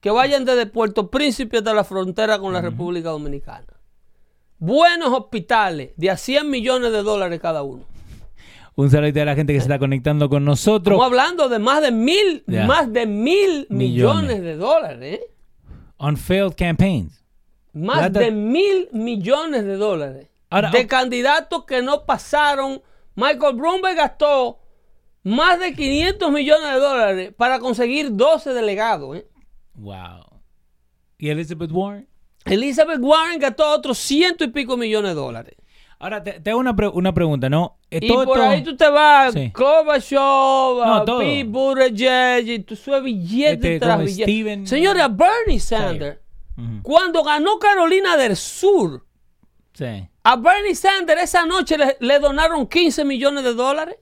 [0.00, 3.66] Que vayan desde Puerto Príncipe hasta la frontera con la República Dominicana.
[4.58, 7.84] Buenos hospitales de a 100 millones de dólares cada uno.
[8.74, 10.94] Un saludo a la gente que se está conectando con nosotros.
[10.96, 14.42] Estamos hablando de más de mil, más de mil millones, Millones.
[14.42, 15.14] de dólares.
[15.20, 15.30] ¿eh?
[15.96, 17.24] On failed campaigns.
[17.72, 20.28] Más de mil millones de dólares.
[20.50, 22.82] Ahora, de candidatos que no pasaron.
[23.14, 24.58] Michael Bloomberg gastó
[25.26, 29.16] más de 500 millones de dólares para conseguir 12 delegados.
[29.16, 29.26] ¿eh?
[29.74, 30.40] Wow.
[31.18, 32.08] ¿Y Elizabeth Warren?
[32.44, 35.56] Elizabeth Warren gastó otros ciento y pico millones de dólares.
[35.98, 37.78] Ahora, te, te hago una, pre- una pregunta, ¿no?
[37.90, 39.50] Eh, Y todo por ahí tú te vas, Sí.
[39.52, 40.18] Gorbachev,
[40.86, 41.04] No.
[41.18, 44.30] Pete Buttigieg, tú subes billete Este, tras billete.
[44.30, 46.18] Steven- Señores, a Bernie Sanders,
[46.82, 49.04] cuando ganó Carolina del Sur,
[49.72, 50.06] Sí.
[50.22, 53.96] a Bernie Sanders esa noche le, le donaron 15 millones de dólares.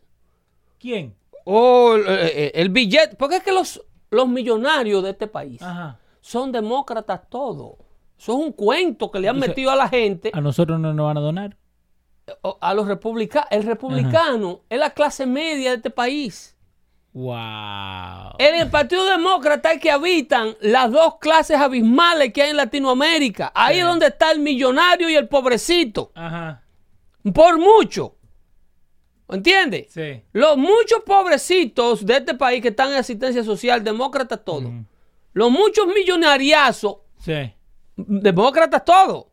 [0.84, 1.16] ¿Quién?
[1.44, 5.98] O el, eh, el billete, porque es que los, los millonarios de este país Ajá.
[6.20, 7.76] son demócratas todos.
[8.18, 10.30] Eso es un cuento que le han Entonces, metido a la gente.
[10.34, 11.56] ¿A nosotros no nos van a donar?
[12.60, 13.48] a los republicanos.
[13.50, 16.54] El republicano es la clase media de este país.
[17.14, 18.34] Wow.
[18.38, 23.52] En el Partido Demócrata es que habitan las dos clases abismales que hay en Latinoamérica.
[23.54, 26.12] Ahí es donde está el millonario y el pobrecito.
[26.14, 26.62] Ajá.
[27.32, 28.16] Por mucho.
[29.28, 29.86] ¿Entiendes?
[29.90, 30.22] Sí.
[30.32, 34.70] Los muchos pobrecitos de este país que están en asistencia social, demócratas todos.
[35.32, 37.52] Los muchos millonariazos, Sí.
[37.96, 39.26] demócratas todos.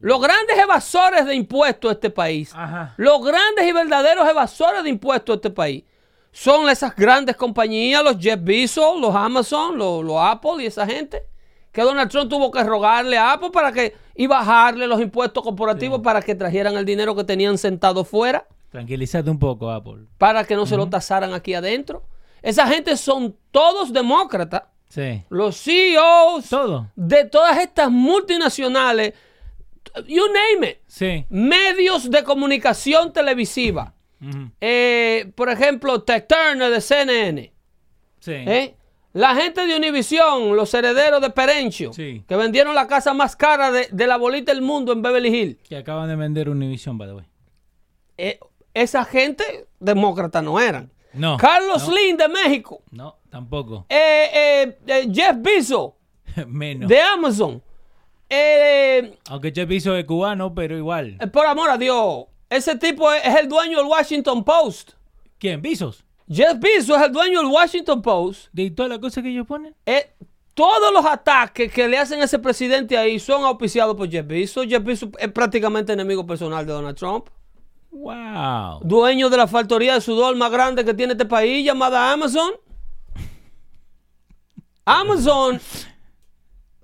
[0.00, 2.52] Los grandes evasores de impuestos de este país.
[2.54, 2.94] Ajá.
[2.96, 5.84] Los grandes y verdaderos evasores de impuestos de este país
[6.32, 11.22] son esas grandes compañías, los Jeff Bezos, los Amazon, los, los Apple y esa gente.
[11.70, 16.00] Que Donald Trump tuvo que rogarle a Apple para que y bajarle los impuestos corporativos
[16.00, 20.06] para que trajeran el dinero que tenían sentado fuera, Tranquilízate un poco, Apple.
[20.18, 22.04] para que no se lo tasaran aquí adentro.
[22.42, 24.62] Esa gente son todos demócratas.
[24.88, 25.22] Sí.
[25.28, 26.90] Los CEOs Todo.
[26.96, 29.14] de todas estas multinacionales,
[30.06, 31.26] you name it, Sí.
[31.28, 33.94] medios de comunicación televisiva.
[34.60, 37.52] Eh, por ejemplo, Ted Turner de CNN.
[38.20, 38.32] Sí.
[38.32, 38.74] ¿eh?
[39.12, 42.22] La gente de Univision, los herederos de Perenchio, Sí.
[42.28, 45.56] que vendieron la casa más cara de, de la bolita del mundo en Beverly Hills.
[45.68, 47.24] Que acaban de vender Univision, by the way.
[48.18, 48.38] Eh,
[48.74, 50.90] esa gente demócrata no eran.
[51.12, 51.36] No.
[51.36, 52.82] Carlos no, Slim de México.
[52.90, 53.86] No, tampoco.
[53.88, 55.92] Eh, eh, eh, Jeff Bezos
[56.46, 56.88] Menos.
[56.88, 57.62] de Amazon.
[58.28, 61.18] Eh, Aunque Jeff Bezos es cubano, pero igual.
[61.32, 64.92] por amor a Dios, ese tipo es, es el dueño del Washington Post.
[65.38, 65.60] ¿Quién?
[65.60, 66.04] ¿Bezos?
[66.28, 68.46] Jeff Bezos es el dueño del Washington Post.
[68.52, 69.74] ¿De todas las cosas que ellos ponen?
[69.84, 70.12] Eh,
[70.54, 74.66] todos los ataques que le hacen a ese presidente ahí son auspiciados por Jeff Bezos.
[74.68, 77.26] Jeff Bezos es prácticamente enemigo personal de Donald Trump.
[77.90, 78.80] Wow.
[78.82, 82.52] Dueño de la factoría de sudor más grande que tiene este país, llamada Amazon.
[84.84, 85.60] Amazon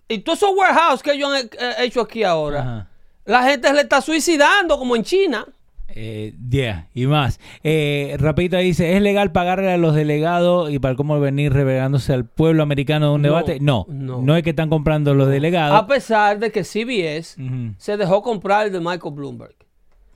[0.08, 2.60] y todos esos warehouses que ellos han eh, hecho aquí ahora.
[2.60, 2.88] Ajá.
[3.24, 5.44] La gente le está suicidando como en China.
[5.88, 7.40] Eh, yeah, y más.
[7.64, 12.24] Eh, rapidito dice, ¿es legal pagarle a los delegados y para cómo venir revelándose al
[12.24, 13.58] pueblo americano de un No, debate?
[13.60, 14.22] No, no.
[14.22, 15.76] no, es que están comprando los delegados.
[15.76, 17.36] A pesar de que CBS
[17.78, 19.54] se dejó comprar el de Michael Bloomberg.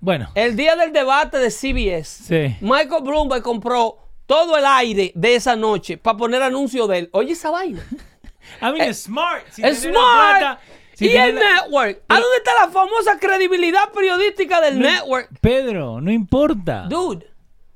[0.00, 2.56] Bueno, El día del debate de CBS, sí.
[2.60, 7.10] Michael Bloomberg compró todo el aire de esa noche para poner anuncio de él.
[7.12, 7.82] Oye esa vaina.
[8.62, 9.44] I mean, smart.
[9.50, 10.38] Si es smart.
[10.38, 10.60] plata,
[10.94, 12.02] si y el la- network.
[12.08, 15.28] ¿A dónde está la famosa credibilidad periodística del network?
[15.40, 16.86] Pedro, no importa.
[16.88, 17.26] Dude,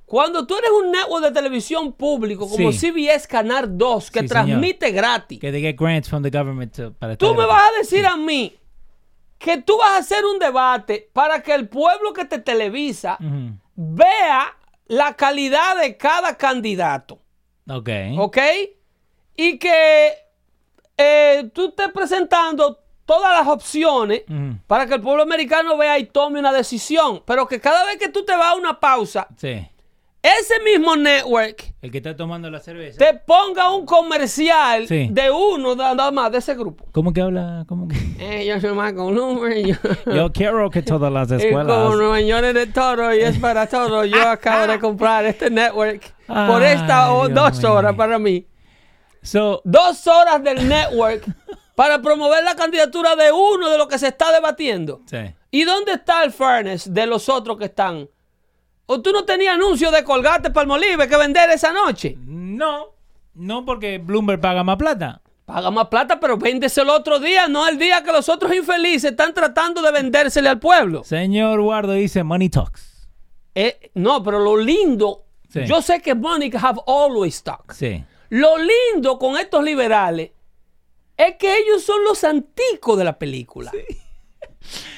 [0.07, 2.91] cuando tú eres un network de televisión público como Sí.
[2.91, 6.93] CBS Canal 2 que Sí, transmite gratis, Que they get grants from the government to-
[6.95, 8.55] para tú me vas a decir a mí
[9.39, 13.19] que tú vas a hacer un debate para que el pueblo que te televisa
[13.75, 17.19] vea la calidad de cada candidato,
[17.69, 17.89] Ok.
[18.19, 18.39] ¿ok?
[19.37, 20.13] Y que
[20.97, 24.23] eh, tú estés presentando todas las opciones
[24.67, 28.09] para que el pueblo americano vea y tome una decisión, pero que cada vez que
[28.09, 29.67] tú te vas a una pausa, Sí.
[30.41, 32.99] Ese mismo network El que está tomando la cerveza.
[32.99, 35.09] te ponga un comercial Sí.
[35.11, 36.87] de uno da- nada más de ese grupo.
[36.93, 37.65] ¿Cómo que habla?
[37.69, 37.97] ¿Cómo que?
[38.19, 39.67] Eh, yo soy Michael Bloomberg,
[40.07, 41.67] yo- Yo quiero que todas las escuelas.
[41.77, 46.63] como señores de toro y es para todo, yo acabo de comprar este network por
[46.63, 47.73] esta dos mío.
[47.75, 48.47] horas para mí.
[49.23, 51.23] So, Dos horas del network
[51.75, 55.01] para promover la candidatura de uno de los que se está debatiendo.
[55.07, 55.19] sí.
[55.51, 58.09] ¿Y dónde está el fairness de los otros que están?
[58.87, 62.17] ¿O tú no tenías anuncio de colgate Palmolive que vender esa noche?
[62.27, 62.89] No,
[63.35, 65.21] no porque Bloomberg paga más plata.
[65.47, 69.35] Paga más plata, pero véndeselo otro día, no el día que los otros infelices están
[69.35, 71.05] tratando de vendérsele al pueblo.
[71.05, 73.09] Señor Guardo dice Money Talks.
[73.55, 75.65] Eh, no, pero lo lindo, Sí.
[75.67, 77.73] yo sé que money have always talk.
[77.73, 78.03] Sí.
[78.31, 80.31] Lo lindo con estos liberales
[81.17, 83.71] es que ellos son los anticos de la película.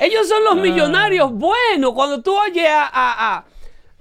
[0.00, 0.54] Ellos son Ah.
[0.54, 1.92] los millonarios buenos.
[1.92, 3.44] Cuando tú oyes a, a- a-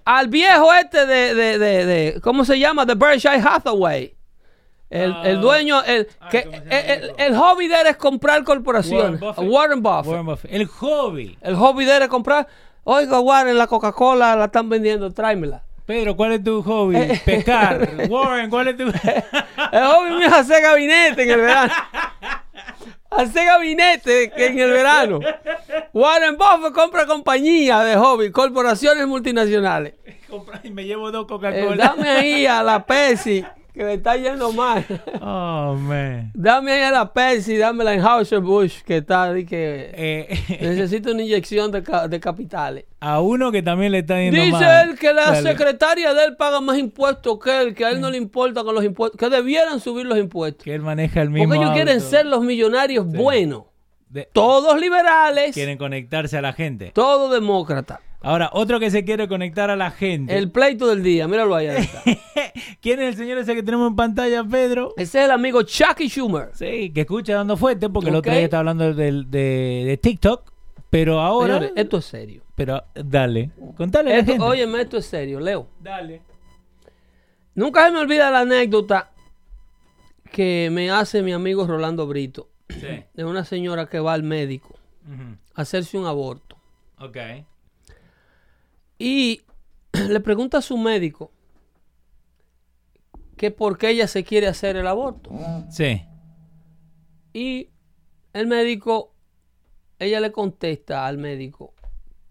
[0.06, 2.86] al viejo este de, de- de- de- ¿cómo se llama?
[2.86, 4.16] De Berkshire Hathaway.
[4.90, 5.22] El, Ah.
[5.26, 7.98] el dueño, el, que, ¿cómo se llama el, el el- el hobby de él es
[7.98, 9.20] comprar corporaciones.
[9.38, 10.08] Warren Buffett.
[10.08, 10.54] Warren Buffett.
[10.54, 11.38] El hobby.
[11.42, 12.48] El hobby de él es comprar.
[12.84, 15.64] Oiga, Warren, la Coca-Cola la están vendiendo, tráemela.
[15.88, 16.98] Pedro, ¿cuál es tu hobby?
[16.98, 17.90] Eh, Pescar.
[18.10, 21.74] Warren, ¿cuál es tu El hobby mío es hacer gabinete en el verano.
[23.18, 25.20] hacer gabinete en el verano.
[25.94, 29.94] Warren Buffett compra compañía de hobby, corporaciones multinacionales.
[30.64, 31.76] Y me llevo dos Eh, Coca-Cola.
[31.96, 33.46] dame ahí a la Pepsi,
[33.76, 34.84] que me está yendo mal.
[35.22, 36.32] Oh, man.
[36.34, 41.22] dame ahí a la Pepsi, dame la Anheuser-Busch, que está ahí que Eh, necesito una
[41.24, 42.86] inyección de, de capitales.
[43.00, 44.90] a uno que también le está yendo Dice mal.
[44.90, 45.50] él que la Dale.
[45.50, 48.74] secretaria de él paga más impuestos que él, que a él no le importa con
[48.76, 50.64] los impuestos, que debieran subir los impuestos.
[50.64, 53.64] Que él maneja el mismo Porque ellos quieren ser los millonarios buenos.
[54.10, 56.92] De- Todos liberales, quieren conectarse a la gente.
[56.94, 58.00] todos demócratas.
[58.26, 60.36] Ahora, otro que se quiere conectar a la gente.
[60.36, 61.68] El pleito del día, míralo ahí.
[62.82, 64.94] ¿Quién es el señor ese que tenemos en pantalla, Pedro?
[64.98, 66.50] Ese es el amigo Chucky Schumer.
[66.54, 70.52] Sí, que escucha dando fuerte, porque el otro día estaba hablando de, de TikTok,
[70.90, 71.56] pero ahora...
[71.60, 72.42] Señores, esto es serio.
[72.56, 74.46] Pero dale, contale a la Esto, gente.
[74.48, 75.68] óyeme, esto es serio, Leo.
[75.82, 76.22] Dale.
[77.54, 79.12] Nunca se me olvida la anécdota
[80.32, 83.04] que me hace mi amigo Rolando Brito Sí.
[83.14, 84.76] de una señora que va al médico
[85.54, 86.58] a hacerse un aborto.
[87.00, 87.18] Ok.
[88.98, 89.42] Y
[90.10, 91.32] le pregunta a su médico
[93.38, 95.32] que por qué ella se quiere hacer el aborto.
[95.70, 96.02] Sí.
[97.34, 97.70] Y
[98.34, 99.12] el médico,
[100.00, 101.74] ella le contesta al médico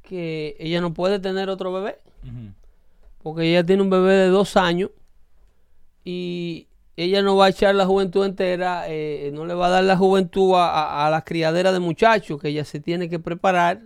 [0.02, 1.98] que ella no puede tener otro bebé,
[3.22, 4.90] porque ella tiene un bebé de dos años
[6.04, 9.84] y ella no va a echar la juventud entera, eh, no le va a dar
[9.84, 13.82] la juventud a, a- a la criadera de muchachos, que ella se tiene que preparar.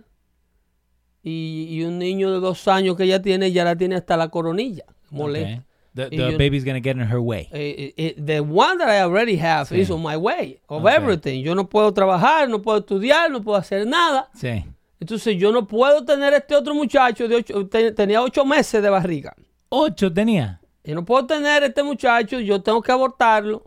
[1.23, 4.29] Y, y un niño de dos años que ella tiene, ya la tiene hasta la
[4.29, 4.85] coronilla.
[5.09, 5.59] Molesta.
[5.59, 5.63] Ok.
[5.95, 7.49] The, the baby's gonna get in her way.
[7.51, 9.79] Eh, eh, the one that I already have Sí.
[9.81, 11.41] is on my way of everything.
[11.43, 14.29] Yo no puedo trabajar, no puedo estudiar, no puedo hacer nada.
[14.33, 14.63] Sí.
[15.01, 18.89] Entonces yo no puedo tener este otro muchacho de ocho, te- tenía ocho meses de
[18.89, 19.35] barriga.
[19.69, 20.61] Ocho tenía.
[20.85, 23.65] Yo no puedo tener este muchacho, yo tengo que abortarlo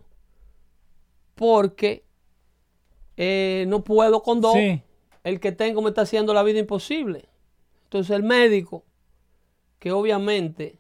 [1.35, 2.05] porque
[3.17, 4.55] eh, no puedo con dos.
[4.55, 4.81] Sí.
[5.25, 7.27] El que tengo me está haciendo la vida imposible.
[7.93, 8.87] Entonces el médico,
[9.79, 10.79] que obviamente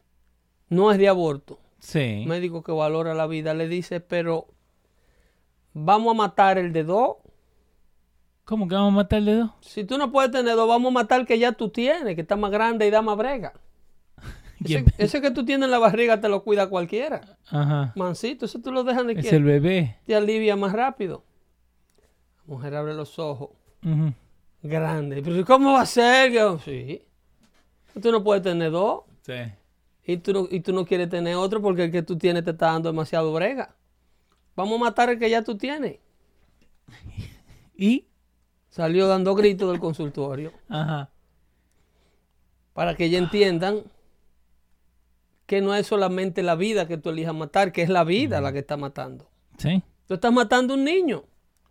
[0.70, 2.20] no es de aborto, Sí.
[2.22, 4.46] un médico que valora la vida, le dice, pero
[5.74, 7.16] vamos a matar el de dos.
[8.46, 9.54] ¿Cómo que vamos a matar el dedo?
[9.60, 12.22] Si tú no puedes tener dos, vamos a matar el que ya tú tienes, que
[12.22, 13.52] está más grande y da más brega.
[14.96, 17.20] Ese, que tú tienes en la barriga te lo cuida cualquiera.
[17.50, 17.92] Ajá.
[17.94, 19.34] Mancito, eso tú lo dejas de Es quién.
[19.34, 19.98] el bebé.
[20.06, 21.24] Te alivia más rápido.
[22.38, 23.50] La mujer abre los ojos.
[24.64, 25.22] Grande.
[25.22, 26.30] Pero ¿cómo va a ser?
[26.30, 27.02] Yo, sí.
[28.00, 29.02] Tú no puedes tener dos.
[29.22, 29.34] Sí.
[30.04, 32.50] Y tú, no, y tú no quieres tener otro porque el que tú tienes te
[32.50, 33.74] está dando demasiado brega.
[34.56, 35.98] Vamos a matar el que ya tú tienes.
[37.74, 38.06] Y.
[38.70, 41.10] Salió dando gritos del consultorio Ajá.
[42.72, 43.82] para que ya entiendan
[45.44, 48.50] que no es solamente la vida que tú elijas matar, que es la vida la
[48.50, 49.28] que está matando.
[49.58, 49.82] Sí.
[50.06, 51.24] Tú estás matando a un niño.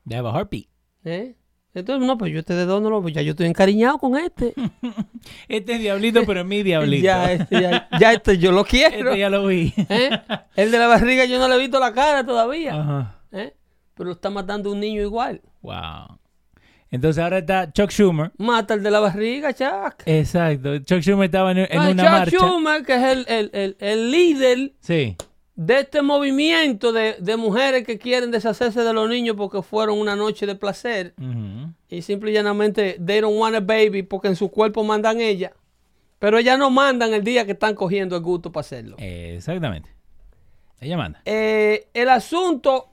[0.07, 0.67] They have a heartbeat.
[1.03, 1.35] ¿eh?
[1.73, 4.53] Entonces, no, pues yo este dedo no lo pues ya yo estoy encariñado con este.
[5.47, 7.03] Este es diablito, pero es mi diablito.
[7.03, 9.09] ya, este, ya, ya este yo lo quiero.
[9.11, 9.73] Este ya lo vi.
[9.89, 10.09] ¿eh?
[10.55, 12.73] El de la barriga yo no le he visto la cara todavía.
[12.79, 13.19] Ajá.
[13.31, 13.53] ¿eh?
[13.95, 15.41] Pero está matando un niño igual.
[15.61, 16.17] Wow.
[16.89, 18.31] Entonces ahora está Chuck Schumer.
[18.37, 20.01] Mata el de la barriga, Chuck.
[20.05, 20.79] Exacto.
[20.79, 22.37] Chuck Schumer estaba en, en una Chuck marcha.
[22.37, 25.15] Schumer, que es el, el- el- el líder Sí.
[25.55, 30.15] de este movimiento de, de mujeres que quieren deshacerse de los niños porque fueron una
[30.15, 31.60] noche de placer Ujú.
[31.91, 35.53] Y simple y llanamente they don't want a baby porque en su cuerpo mandan ella.
[36.19, 38.95] Pero ellas no mandan el día que están cogiendo el gusto para hacerlo.
[38.97, 39.89] Exactamente.
[40.79, 41.21] Ella manda.
[41.25, 42.91] Eh, el asunto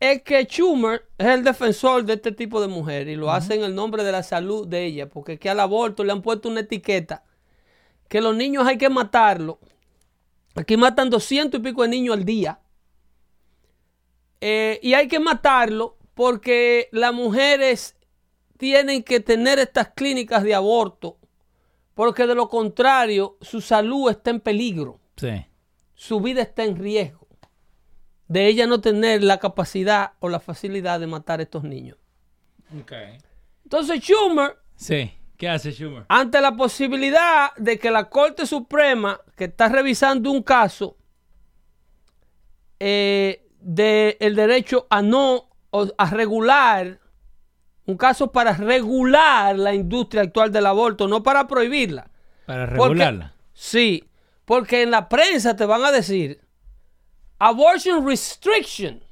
[0.00, 3.62] es que Schumer es el defensor de este tipo de mujer y lo hace en
[3.62, 6.48] el nombre de la salud de ella, porque es que al aborto le han puesto
[6.48, 7.22] una etiqueta
[8.08, 9.60] que los niños hay que matarlo.
[10.56, 12.58] Aquí matan 200 y pico de niños al día.
[14.40, 17.96] Eh, y hay que matarlo porque las mujeres
[18.60, 21.16] tienen que tener estas clínicas de aborto,
[21.94, 25.46] porque de lo contrario su salud está en peligro Sí.
[25.94, 27.26] su vida está en riesgo
[28.28, 31.96] de ella no tener la capacidad o la facilidad de matar a estos niños.
[32.80, 32.92] Ok.
[33.64, 35.10] Entonces Schumer, Sí.
[35.38, 36.04] ¿Qué hace Schumer?
[36.08, 40.96] ante la posibilidad de que la Corte Suprema, que está revisando un caso
[42.78, 45.48] eh, de el derecho a no
[45.98, 46.99] a regular,
[47.86, 52.10] un caso para regular la industria actual del aborto, no para prohibirla.
[52.46, 53.34] Para Porque- regularla.
[53.52, 54.04] Sí,
[54.44, 56.40] porque en la prensa te van a decir
[57.38, 59.02] abortion restriction,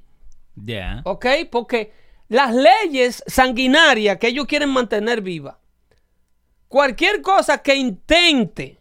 [0.54, 1.02] Ya.
[1.04, 1.26] ¿ok?
[1.50, 1.92] Porque
[2.28, 5.58] las leyes sanguinarias que ellos quieren mantener viva,
[6.68, 8.78] cualquier cosa que intente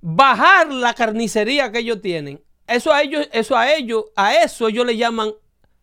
[0.00, 4.86] bajar la carnicería que ellos tienen, eso a ellos, eso a ellos, a eso ellos
[4.86, 5.32] le llaman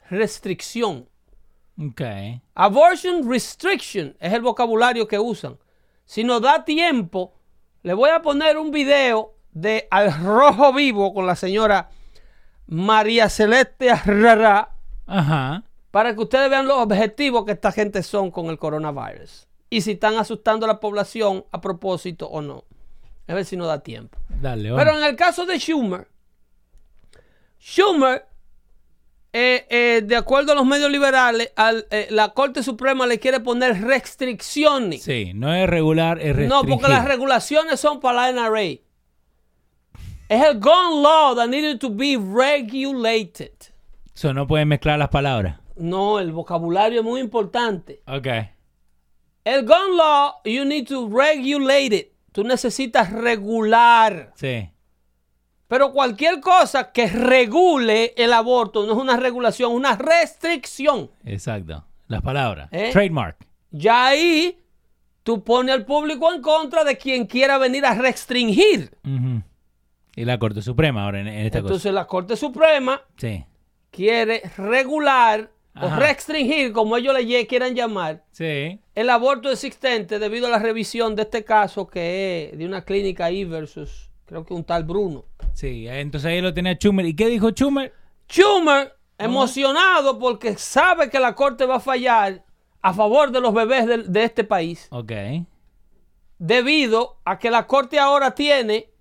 [0.09, 1.07] restricción.
[1.79, 2.01] Ok.
[2.55, 5.57] Abortion restriction es el vocabulario que usan.
[6.05, 7.33] Si nos da tiempo,
[7.83, 11.89] le voy a poner un video de Al Rojo Vivo con la señora
[12.67, 14.71] María Celeste Arrara
[15.05, 15.63] Ajá.
[15.91, 19.47] para que ustedes vean los objetivos que esta gente son con el coronavirus.
[19.69, 22.63] Y si están asustando a la población a propósito o no.
[23.27, 24.17] A ver si nos da tiempo.
[24.29, 26.07] Dale, Pero en el caso de Schumer,
[27.59, 28.25] Schumer,
[29.39, 33.39] eh, eh, de acuerdo a los medios liberales, al- eh, la Corte Suprema le quiere
[33.39, 35.03] poner restricciones.
[35.03, 36.69] Sí, no es regular, es no, restringir.
[36.69, 38.63] porque las regulaciones son para la NRA.
[40.29, 43.51] Es el gun law that needed to be regulated.
[44.15, 45.59] So, no pueden mezclar las palabras.
[45.75, 48.01] No, el vocabulario es muy importante.
[48.07, 48.27] Ok.
[49.45, 52.07] El gun law, you need to regulate it.
[52.31, 54.33] Tú necesitas regular.
[54.35, 54.69] Sí.
[55.67, 61.11] Pero cualquier cosa que regule el aborto no es una regulación, es una restricción.
[61.25, 61.83] Exacto.
[62.07, 62.69] Las palabras.
[62.71, 62.89] ¿Eh?
[62.93, 63.37] Trademark.
[63.71, 64.57] Ya ahí
[65.23, 68.91] tú pones al público en contra de quien quiera venir a restringir.
[70.15, 73.01] Y la Corte Suprema ahora en, en esta Entonces la Corte Suprema.
[73.17, 73.43] Sí.
[73.91, 78.79] quiere regular o restringir, como ellos le quieran llamar, Sí.
[78.95, 83.25] el aborto existente debido a la revisión de este caso que es de una clínica
[83.25, 85.25] ahí versus, creo que un tal Bruno.
[85.53, 85.87] Sí.
[85.87, 87.05] Entonces ahí lo tenía Schumer.
[87.07, 87.91] ¿Y qué dijo Schumer?
[88.29, 92.43] Schumer, emocionado porque sabe que la Corte va a fallar
[92.83, 95.11] a favor de los bebés de, de este país, Ok.
[96.37, 98.91] debido a que la Corte ahora tiene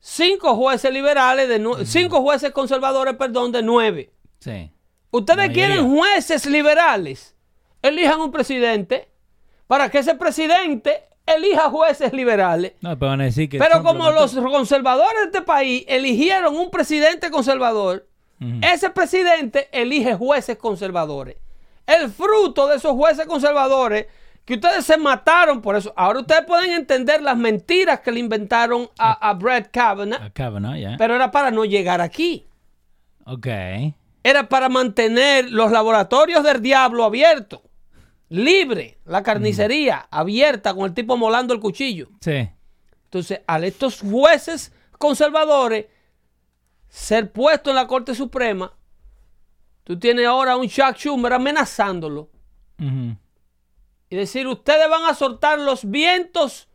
[0.00, 4.12] cinco jueces liberales, de cinco jueces conservadores, perdón, de nueve.
[4.38, 4.70] Sí.
[5.10, 7.34] Ustedes quieren jueces liberales,
[7.82, 9.08] elijan un presidente
[9.66, 11.02] para que ese presidente
[11.34, 12.72] elija jueces liberales.
[12.80, 13.58] No, pero van a decir que.
[13.58, 18.06] Pero como los conservadores de este país eligieron un presidente conservador,
[18.62, 21.36] ese presidente elige jueces conservadores.
[21.86, 24.06] El fruto de esos jueces conservadores
[24.44, 25.92] que ustedes se mataron por eso.
[25.96, 30.96] Ahora ustedes pueden entender las mentiras que le inventaron a, a Brett Kavanaugh, A Kavanaugh,
[30.96, 32.46] pero era para no llegar aquí.
[33.26, 33.46] Ok.
[34.22, 37.60] Era para mantener los laboratorios del diablo abiertos,
[38.28, 42.08] libre, la carnicería abierta con el tipo molando el cuchillo.
[42.20, 42.48] Sí.
[43.04, 45.86] Entonces, a estos jueces conservadores
[46.88, 48.72] ser puestos en la Corte Suprema,
[49.84, 52.30] tú tienes ahora a un Chuck Schumer amenazándolo
[54.10, 56.68] y decir, ustedes van a soltar los vientos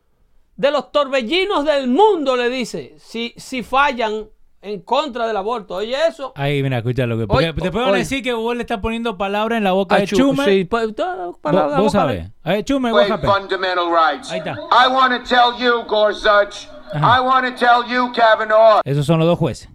[0.55, 4.27] de los torbellinos del mundo, le dice, si, si fallan
[4.64, 5.76] en contra del aborto.
[5.76, 6.32] Oye, eso.
[6.36, 7.28] Ahí, mira, escucha lo que.
[7.28, 7.99] Porque Oye, después van a oye.
[7.99, 10.49] decir que vos le estás poniendo palabras en la boca de Chu- Schumer.
[10.49, 12.32] sí, pues, todas palabras, vos sabés.
[12.43, 14.32] A ver, fundamental rights.
[14.32, 14.53] Ahí está.
[14.53, 16.68] I want to tell you, Gorsuch.
[16.95, 18.82] I want to tell you, Kavanaugh.
[18.86, 19.70] Esos son los dos jueces.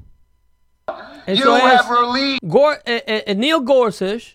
[1.26, 1.62] You Eso es.
[1.64, 2.38] have
[2.86, 4.34] eh, eh, eh, Neil Gorsuch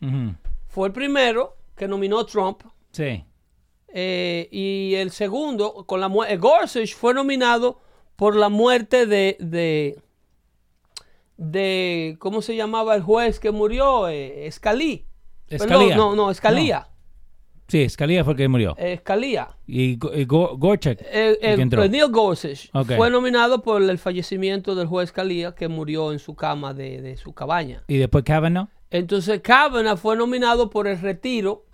[0.67, 2.61] fue el primero que nominó a Trump.
[2.91, 3.23] Sí.
[3.87, 6.37] eh, y el segundo, con la muerte.
[6.37, 7.79] Gorsuch fue nominado
[8.15, 9.37] por la muerte de.
[9.39, 9.97] de
[11.43, 14.07] de ¿Cómo se llamaba el juez que murió?
[14.09, 15.05] Eh, Scalí.
[15.47, 15.89] Escalía.
[15.89, 16.87] Perdón, no, no, Scalia.
[17.67, 18.75] Sí, Scalia fue el que murió.
[18.77, 19.49] Eh, Scalia.
[19.67, 21.01] Y, y Go- Gorchak.
[21.01, 21.79] Eh, el eh, entró.
[21.81, 26.35] pues Neil Gorsuch fue nominado por el fallecimiento del juez Scalia que murió en su
[26.35, 27.83] cama de, de su cabaña.
[27.87, 28.67] Y después Kavanaugh.
[28.91, 31.65] Entonces Kavanaugh fue nominado por el retiro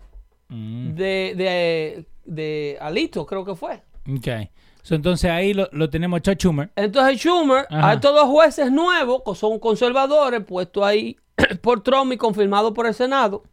[0.52, 3.84] Mm, de, de, de Alito, creo que fue.
[4.12, 4.50] ok.
[4.82, 6.72] So, entonces ahí lo, lo tenemos a Schumer.
[6.76, 7.90] Entonces Schumer, Ajá.
[7.90, 11.18] a estos dos jueces nuevos, que son conservadores, puestos ahí
[11.62, 13.44] por Trump y confirmados por el Senado.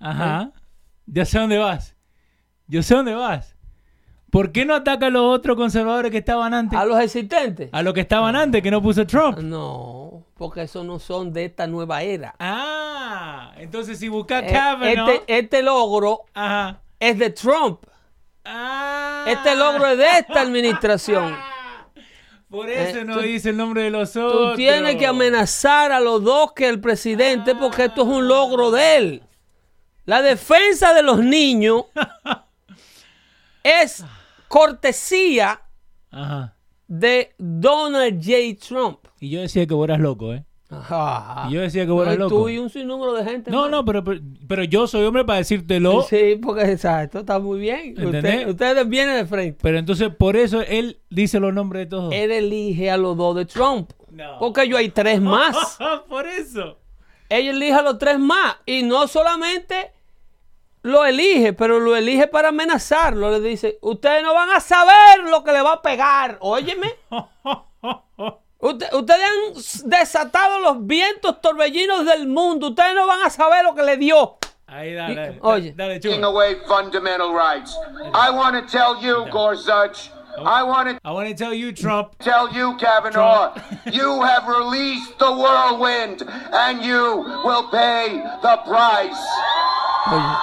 [0.00, 0.52] Ajá.
[1.06, 1.96] Ya sé dónde vas.
[2.66, 3.56] Yo sé dónde vas.
[4.30, 6.78] ¿Por qué no ataca a los otros conservadores que estaban antes?
[6.78, 7.68] A los existentes.
[7.72, 9.38] A los que estaban antes, que no puso Trump.
[9.40, 12.34] No, porque esos no son de esta nueva era.
[12.38, 15.10] Ah, entonces si busca Eh, Kavanaugh.
[15.10, 16.80] Este, este logro Ajá.
[16.98, 17.84] es de Trump.
[18.44, 19.24] Ah.
[19.28, 21.36] Este logro es de esta administración.
[22.50, 24.50] Por eso Eh, no tú- dice el nombre de los otros.
[24.52, 28.70] Tú tienes que amenazar a los dos que el presidente porque esto es un logro
[28.70, 29.22] de él.
[30.04, 31.84] La defensa de los niños
[33.62, 34.04] es
[34.48, 35.62] cortesía
[36.10, 36.54] Ajá.
[36.88, 38.58] de Donald J.
[38.66, 38.98] Trump.
[39.20, 40.44] Y yo decía que vos eras loco, ¿eh?
[40.72, 41.46] Ajá.
[41.48, 42.42] Y yo decía que vos eras No, y loco.
[42.42, 43.50] Tú y un sinnúmero de gente.
[43.50, 43.70] No, más.
[43.70, 46.02] no, pero, pero, pero yo soy hombre para decírtelo.
[46.02, 47.94] Sí, porque exacto, está muy bien.
[48.48, 49.58] Ustedes vienen de frente.
[49.62, 52.14] Pero entonces por eso él dice los nombres de todos.
[52.14, 53.90] Él elige a los dos de Trump.
[54.10, 54.38] No.
[54.38, 55.78] Porque yo hay tres más.
[56.08, 56.78] por eso.
[57.28, 58.56] ella elige a los tres más.
[58.66, 59.92] Y no solamente
[60.82, 63.30] lo elige, pero lo elige para amenazarlo.
[63.30, 66.38] Le dice, ustedes no van a saber lo que le va a pegar.
[66.40, 66.94] Óyeme.
[68.62, 69.24] Usted- ustedes
[69.84, 72.68] han desatado los vientos torbellinos del mundo.
[72.68, 74.38] Ustedes no van a saber lo que le dio.
[74.68, 75.38] Ahí dale.
[75.42, 75.72] Oye.
[75.76, 76.28] Dale, taking chulo.
[76.28, 77.76] away fundamental rights.
[78.14, 80.10] I want to tell you, Gorsuch.
[80.38, 82.14] I want to I want to tell you, Trump.
[82.20, 83.52] tell you, Kavanaugh.
[83.92, 89.20] you have released the whirlwind, and you will pay the price.
[90.10, 90.36] Oye,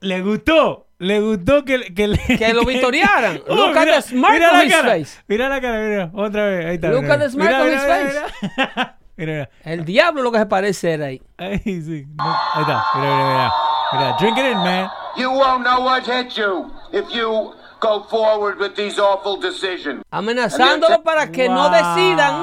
[0.00, 0.86] Le gustó.
[1.02, 3.40] Le gustó que, que, le- Que lo victoriaran.
[3.48, 4.88] Oh, Look at mira, the smile mira on la his cara.
[4.88, 5.18] face.
[5.26, 6.10] Mira la cara, mira.
[6.14, 6.66] Otra vez.
[6.66, 6.90] Ahí está.
[6.90, 8.38] Look mira, at the smile on mira, his mira, face.
[8.56, 9.26] Mira, mira.
[9.34, 9.50] mira.
[9.64, 11.20] el diablo lo que se parece era ahí.
[11.38, 12.06] Ahí sí.
[12.16, 12.84] No, ahí está.
[12.94, 13.52] Mira, mira, mira.
[13.92, 14.90] Mira, drink it in, man.
[15.16, 20.02] You won't know what hit you if you go forward with these awful decisions.
[20.12, 21.70] Amenazándolo para que no Wow.
[21.72, 22.34] decidan.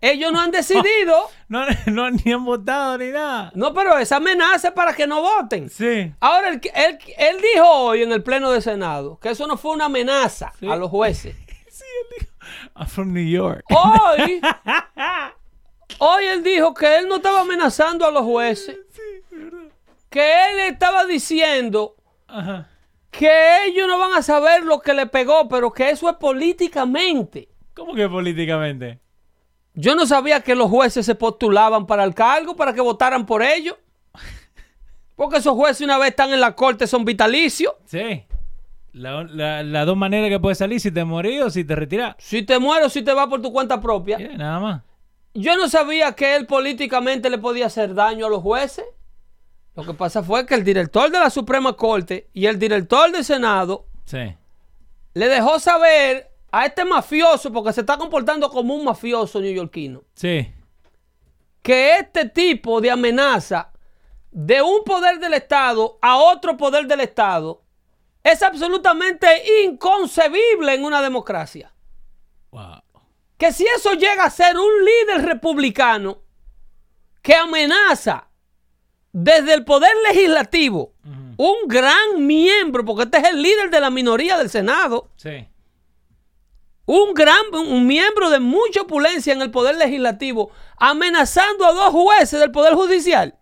[0.00, 1.28] Ellos no han decidido.
[1.48, 3.52] No, no, ni han votado ni nada.
[3.54, 5.70] No, pero esa amenaza es para que no voten.
[5.70, 6.12] Sí.
[6.18, 9.70] Ahora, él, él- él dijo hoy en el Pleno de Senado que eso no fue
[9.70, 11.36] una amenaza a los jueces.
[11.70, 12.32] Sí, él dijo.
[12.74, 13.62] I'm from New York.
[13.70, 14.40] Hoy,
[15.98, 18.76] hoy él dijo que él no estaba amenazando a los jueces.
[20.10, 21.94] Que él estaba diciendo
[22.26, 22.68] Ajá.
[23.10, 27.48] que ellos no van a saber lo que le pegó, pero que eso es políticamente.
[27.74, 29.00] ¿Cómo que políticamente?
[29.76, 33.42] Yo no sabía que los jueces se postulaban para el cargo, para que votaran por
[33.42, 33.76] ellos.
[35.14, 37.72] Porque esos jueces una vez están en la corte son vitalicios.
[37.86, 38.24] Sí.
[38.92, 42.16] La- la- Las dos maneras que puedes salir, si te morís o si te retiras.
[42.18, 44.18] Si te mueres o si te vas por tu cuenta propia.
[44.18, 44.82] Yeah, nada más.
[45.34, 48.84] Yo no sabía que él políticamente le podía hacer daño a los jueces.
[49.74, 53.22] Lo que pasa fue que el director de la Suprema Corte y el director del
[53.24, 54.34] Senado Sí.
[55.12, 56.30] le dejó saber
[56.60, 60.52] a este mafioso, porque se está comportando como un mafioso neoyorquino, Sí.
[61.62, 63.72] que este tipo de amenaza
[64.30, 67.62] de un poder del Estado a otro poder del Estado
[68.22, 69.26] es absolutamente
[69.64, 71.72] inconcebible en una democracia.
[72.50, 72.82] Wow.
[73.38, 76.22] Que si eso llega a ser un líder republicano
[77.22, 78.28] que amenaza
[79.12, 80.92] desde el poder legislativo,
[81.38, 85.46] un gran miembro, porque este es el líder de la minoría del Senado, Sí.
[86.86, 92.40] Un gran un miembro de mucha opulencia en el poder legislativo, amenazando a dos jueces
[92.40, 93.34] del poder judicial.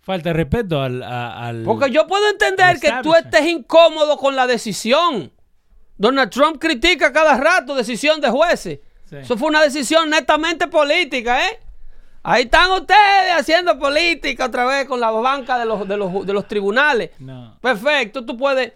[0.00, 1.02] Falta de respeto al.
[1.02, 5.32] a- al Porque yo puedo entender que tú estés incómodo con la decisión.
[5.96, 8.80] Donald Trump critica cada rato decisión de jueces.
[9.08, 9.16] Sí.
[9.16, 11.60] Eso fue una decisión netamente política, ¿eh?
[12.24, 16.32] Ahí están ustedes haciendo política otra vez con la banca de los, de los, de
[16.32, 17.10] los tribunales.
[17.18, 17.58] No.
[17.60, 18.72] Perfecto, tú puedes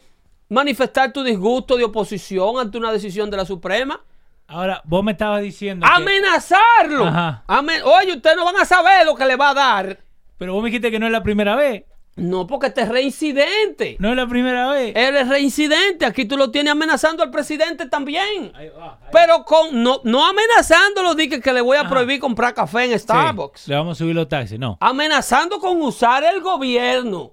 [0.49, 4.01] manifestar tu disgusto de oposición ante una decisión de la Suprema.
[4.49, 5.85] Ahora, vos me estabas diciendo.
[5.87, 7.07] que- ¡Amenazarlo!
[7.07, 7.43] Ajá.
[7.49, 9.99] Amen- Oye, ustedes no van a saber lo que le va a dar.
[10.39, 11.85] Pero vos me dijiste que no es la primera vez.
[12.15, 13.97] No, porque este es reincidente.
[13.99, 14.95] No es la primera vez.
[14.97, 16.07] Él es reincidente.
[16.07, 18.53] Aquí tú lo tienes amenazando al presidente también.
[18.55, 21.91] Ahí va, ahí Pero con no, no amenazándolo, dije que le voy a Ajá.
[21.91, 23.69] prohibir comprar café en Sí, Starbucks.
[23.69, 24.59] le vamos a subir los taxis.
[24.59, 24.79] No.
[24.81, 27.33] Amenazando con usar el gobierno.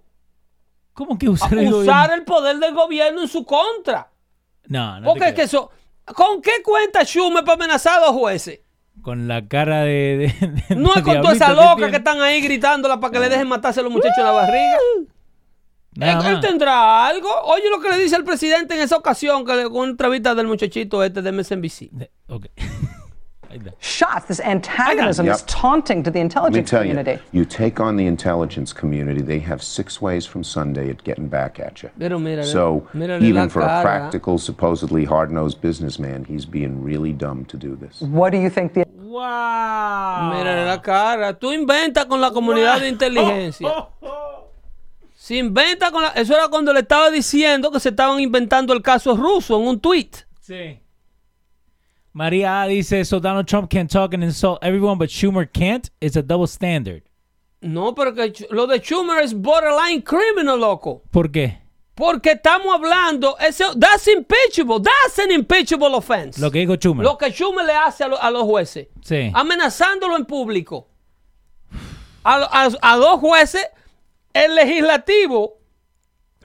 [0.93, 4.11] ¿Cómo que usar el usar el poder del gobierno en su contra.
[4.67, 5.07] No, no.
[5.07, 5.71] Porque te es que eso.
[6.05, 8.59] ¿Con qué cuenta Schumer para amenazar a los jueces?
[9.01, 10.33] Con la cara de.
[10.39, 13.29] de- de- No es con toda esa loca que están ahí gritándola para que le
[13.29, 14.77] dejen matarse a los muchachos en la barriga.
[15.95, 17.29] Nada Él, tendrá algo.
[17.45, 20.33] Oye lo que le dice el presidente en esa ocasión, que le, con una entrevista
[20.35, 21.89] del muchachito este de MSNBC.
[21.91, 22.47] De- Ok.
[23.53, 24.25] Ahí shots.
[24.27, 25.35] This antagonism, Yep.
[25.35, 27.21] this taunting to the intelligence tell you, community.
[27.31, 31.59] you take on the intelligence community, they have six ways from Sunday at getting back
[31.59, 31.89] at you.
[31.99, 37.13] Pero mírale, So, mírale even for a practical, supposedly hard nosed businessman, he's being really
[37.13, 38.01] dumb to do this.
[38.01, 40.31] What do you think the ¡Wow!
[40.33, 41.33] Mírale la cara.
[41.37, 43.69] Tú inventas con la comunidad de inteligencia.
[45.15, 46.09] Se inventa con la...
[46.09, 49.79] Eso era cuando le estaba diciendo que se estaban inventando el caso ruso en un
[49.79, 50.09] tweet.
[50.41, 50.79] Sí.
[52.14, 55.89] María A dice: So Donald Trump can talk and insult everyone, but Schumer can't?
[55.99, 57.01] It's a double standard.
[57.61, 61.01] No, pero que Ch- lo de Schumer es borderline criminal, loco.
[61.11, 61.59] ¿Por qué?
[61.95, 66.39] Porque estamos hablando, eso, that's impeachable, that's an impeachable offense.
[66.41, 67.03] Lo que dijo Schumer.
[67.05, 69.32] Lo que Schumer le hace a, lo- a los jueces, Sí.
[69.34, 70.88] amenazándolo en público.
[72.24, 72.36] A,
[72.66, 73.66] a- a dos jueces,
[74.34, 75.57] el legislativo,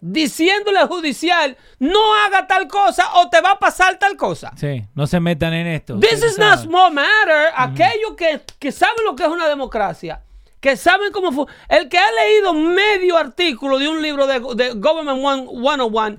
[0.01, 4.53] diciéndole al judicial, no haga tal cosa o te va a pasar tal cosa.
[4.57, 5.99] Sí, no se metan en esto.
[6.01, 7.49] This is not small matter.
[7.57, 10.23] Aquellos que, que saben lo que es una democracia,
[10.61, 11.47] que saben cómo fue.
[11.69, 16.19] El que ha leído medio artículo de un libro de, de Government One- 101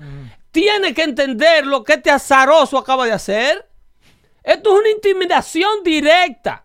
[0.50, 3.66] tiene que entender lo que este azaroso acaba de hacer.
[4.42, 6.64] Esto es una intimidación directa.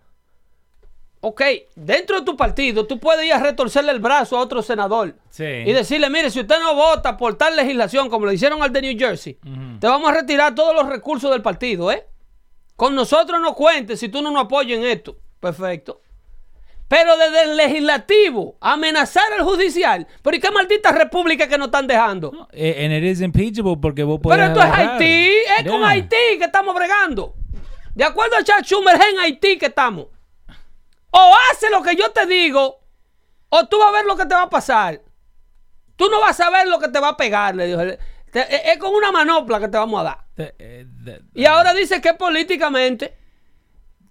[1.28, 1.42] Ok,
[1.76, 5.44] dentro de tu partido, tú puedes ir a retorcerle el brazo a otro senador Sí.
[5.44, 8.82] y decirle, mire, si usted no vota por tal legislación como le hicieron al de
[8.84, 9.40] New Jersey,
[9.80, 12.06] te vamos a retirar todos los recursos del partido, ¿eh?
[12.76, 15.18] Con nosotros no cuentes si tú no nos apoyas en esto.
[15.40, 16.00] Perfecto.
[16.88, 20.06] Pero desde el legislativo, amenazar al judicial.
[20.22, 22.48] Pero ¿y qué maldita república que nos están dejando?
[22.52, 24.72] Eh, and it is impeachable porque vos podés Pero esto es.
[24.72, 25.84] Haití, es con.
[25.84, 27.34] Haití que estamos bregando.
[27.96, 30.08] De acuerdo a Chuck Schumer, es en Haití que estamos.
[31.18, 32.80] O hace lo que yo te digo,
[33.50, 35.02] o tú vas a ver lo que te va a pasar.
[35.96, 37.80] Tú no vas a ver lo que te va a pegar, le dijo.
[38.32, 40.26] Te- Es es con una manopla que te vamos a dar.
[40.36, 40.86] Eh,
[41.34, 43.16] Y ahora dice que políticamente,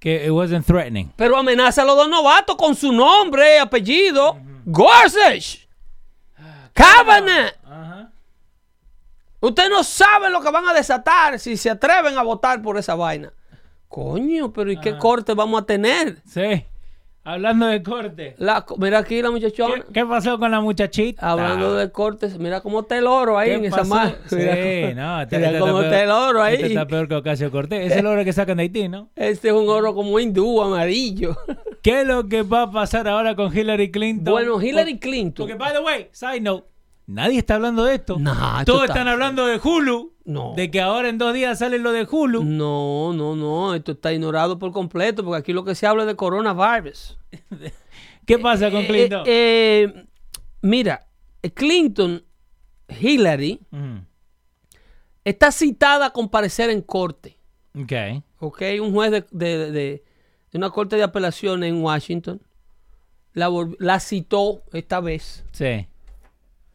[0.01, 1.13] Que it wasn't threatening.
[1.17, 4.39] pero amenaza a los dos novatos con su nombre, apellido.
[4.65, 5.67] Gorsuch.
[6.73, 8.09] Kavanaugh.
[9.41, 12.95] Usted no sabe lo que van a desatar si se atreven a votar por esa
[12.95, 13.31] vaina.
[13.89, 16.23] Coño, pero ¿y qué corte vamos a tener?
[16.27, 16.65] Sí.
[17.27, 18.35] Hablando de corte.
[18.39, 19.77] La, mira aquí la muchachona.
[19.77, 21.31] ¿Qué, qué pasó con la muchachita?
[21.31, 23.95] Hablando de cortes, mira cómo está el oro ahí ¿Qué en esa pasó?
[23.95, 24.13] mano.
[24.27, 24.55] Sí, mira,
[24.95, 25.23] no.
[25.23, 26.55] este- mira este cómo peor- está el oro ahí.
[26.57, 27.91] Este está peor que Ocasio Cortés.
[27.93, 29.09] Es el oro que sacan de Haití, ¿no?
[29.17, 31.35] Este es un oro como hindú, amarillo.
[31.83, 34.33] ¿Qué es lo que va a pasar ahora con Hillary Clinton?
[34.33, 35.47] bueno, Hillary Clinton.
[35.47, 36.67] Porque, by the way, side note,
[37.07, 38.19] nadie está hablando de esto.
[38.19, 40.13] Nah, Todos está- están hablando de Hulu.
[40.25, 40.55] No.
[40.57, 42.45] De que ahora en dos días sale lo de Hulu.
[42.45, 43.75] No, no, no.
[43.75, 47.19] Esto está ignorado por completo porque aquí lo que se habla es de coronavirus.
[48.27, 49.23] ¿Qué pasa con Eh, Clinton?
[49.27, 50.07] eh,
[50.63, 51.07] mira,
[51.55, 52.25] Clinton,
[52.89, 54.01] Hillary, Ujú.
[55.25, 57.39] está citada a comparecer en corte.
[57.79, 57.93] Ok.
[58.39, 58.63] ¿ok?
[58.81, 60.05] Un juez de, de- de-
[60.53, 62.41] de una corte de apelaciones en Washington
[63.33, 65.45] la, la citó esta vez.
[65.53, 65.87] Sí.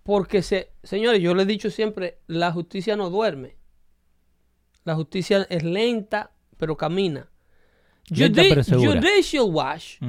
[0.10, 3.58] Porque, se, señores, yo le he dicho siempre, la justicia no duerme.
[4.84, 7.30] La justicia es lenta, pero camina.
[8.10, 9.00] Lenta, Judi- pero segura.
[9.02, 10.00] Judicial Watch,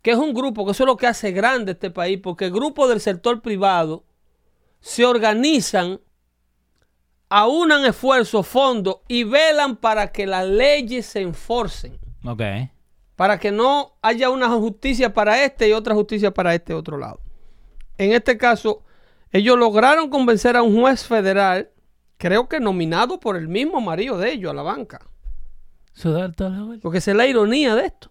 [0.00, 2.88] que es un grupo, que eso es lo que hace grande este país, porque grupos
[2.88, 4.04] del sector privado
[4.80, 6.00] se organizan,
[7.28, 11.98] aunan esfuerzos, fondos y velan para que las leyes se enforcen.
[12.24, 12.40] Ok.
[13.16, 17.20] para que no haya una justicia para este y otra justicia para este otro lado.
[17.98, 18.82] En este caso,
[19.32, 21.70] ellos lograron convencer a un juez federal,
[22.18, 25.00] creo que nominado por el mismo marido de ellos a la banca.
[26.80, 28.10] Porque esa es la ironía de esto.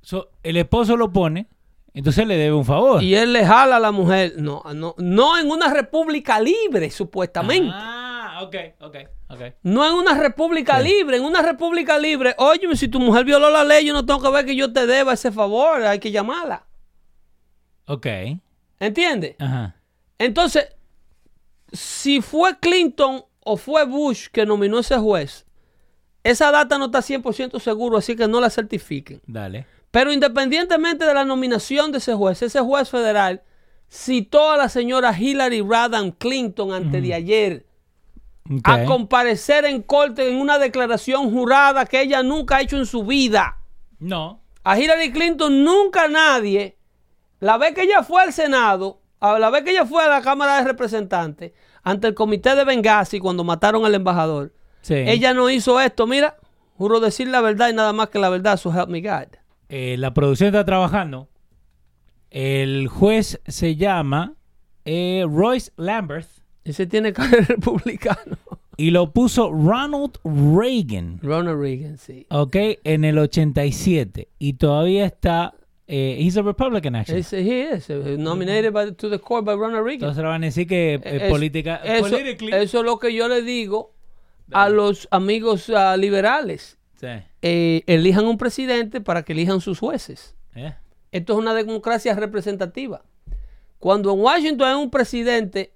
[0.00, 1.46] So, el esposo lo pone,
[1.92, 3.02] entonces le debe un favor.
[3.02, 4.34] Y él le jala a la mujer.
[4.36, 7.70] No, no, no en una república libre, supuestamente.
[7.72, 8.00] Ah,
[8.36, 8.96] Ah, ok, ok,
[9.28, 9.40] ok.
[9.62, 11.18] No en una república libre.
[11.18, 14.28] En una república libre, oye, si tu mujer violó la ley, yo no tengo que
[14.30, 15.82] ver que yo te deba ese favor.
[15.82, 16.64] Hay que llamarla.
[17.86, 18.06] Ok.
[18.80, 19.36] ¿Entiendes?
[19.38, 19.76] Ajá.
[20.18, 20.68] Entonces,
[21.72, 25.46] si fue Clinton o fue Bush que nominó ese juez,
[26.22, 29.20] esa data no está 100% seguro, así que no la certifiquen.
[29.26, 29.66] Dale.
[29.90, 33.42] Pero independientemente de la nominación de ese juez, ese juez federal
[33.90, 37.66] citó a la señora Hillary Rodham Clinton antes de ayer
[38.64, 43.04] a comparecer en corte en una declaración jurada que ella nunca ha hecho en su
[43.04, 43.58] vida.
[43.98, 44.42] No.
[44.64, 46.76] A Hillary Clinton nunca nadie,
[47.40, 49.00] la vez que ella fue al Senado,
[49.32, 51.52] a la vez que ella fue a la Cámara de Representantes,
[51.82, 54.52] ante el comité de Benghazi cuando mataron al embajador,
[54.82, 54.94] Sí.
[54.94, 56.06] ella no hizo esto.
[56.06, 56.36] Mira,
[56.76, 59.28] juro decir la verdad y nada más que la verdad, so help me God.
[59.68, 61.28] Eh, la producción está trabajando.
[62.30, 64.34] El juez se llama
[64.84, 66.28] eh, Royce Lambert
[66.64, 68.36] Ese tiene cara republicano.
[68.76, 71.20] y lo puso Ronald Reagan.
[71.22, 72.26] Ronald Reagan, sí.
[72.30, 74.28] Ok, en el 87.
[74.38, 75.54] Y todavía está.
[75.86, 77.22] Eh, he's a Republican, actually.
[77.22, 80.08] He is, uh, nominated by, to the court by Ronald Reagan.
[80.08, 81.76] Entonces le van a decir que eh, Es- política.
[81.84, 83.92] eso, eso es lo que yo le digo
[84.52, 86.78] a los amigos ah, liberales.
[86.98, 87.08] Sí.
[87.42, 90.34] Eh, elijan un presidente para que elijan sus jueces.
[90.54, 90.74] Eh.
[91.12, 93.02] Esto es una democracia representativa.
[93.78, 95.74] Cuando en Washington hay un presidente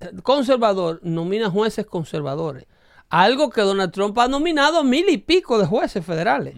[0.00, 2.66] eh, conservador, nomina jueces conservadores.
[3.08, 6.54] Algo que Donald Trump ha nominado a mil y pico de jueces federales.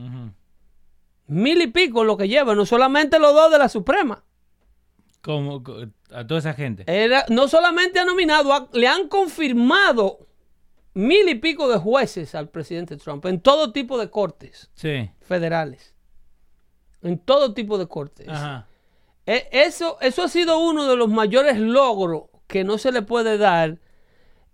[1.26, 4.22] Mil y pico lo que lleva, no solamente los dos de la Suprema.
[5.22, 6.84] Como co- a toda esa gente.
[6.86, 10.26] Era, no solamente ha nominado, le han confirmado
[10.92, 15.10] mil y pico de jueces al presidente Trump en todo tipo de cortes Sí.
[15.22, 15.94] federales.
[17.02, 18.28] En todo tipo de cortes.
[18.28, 18.68] Ajá.
[19.26, 23.38] E- Eso, eso ha sido uno de los mayores logros que no se le puede
[23.38, 23.78] dar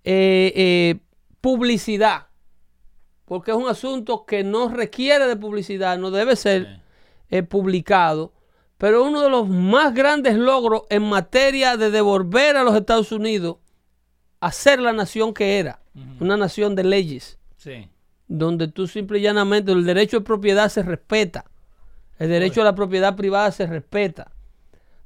[0.04, 1.00] eh, eh,
[1.40, 2.28] publicidad.
[3.30, 6.80] Porque es un asunto que no requiere de publicidad, no debe ser
[7.28, 8.32] eh, publicado.
[8.76, 13.58] Pero uno de los más grandes logros en materia de devolver a los Estados Unidos
[14.40, 15.78] a ser la nación que era.
[16.18, 17.88] Una nación de leyes Sí.
[18.26, 21.44] donde tú simple y llanamente el derecho de propiedad se respeta,
[22.18, 24.32] el derecho a la propiedad privada se respeta,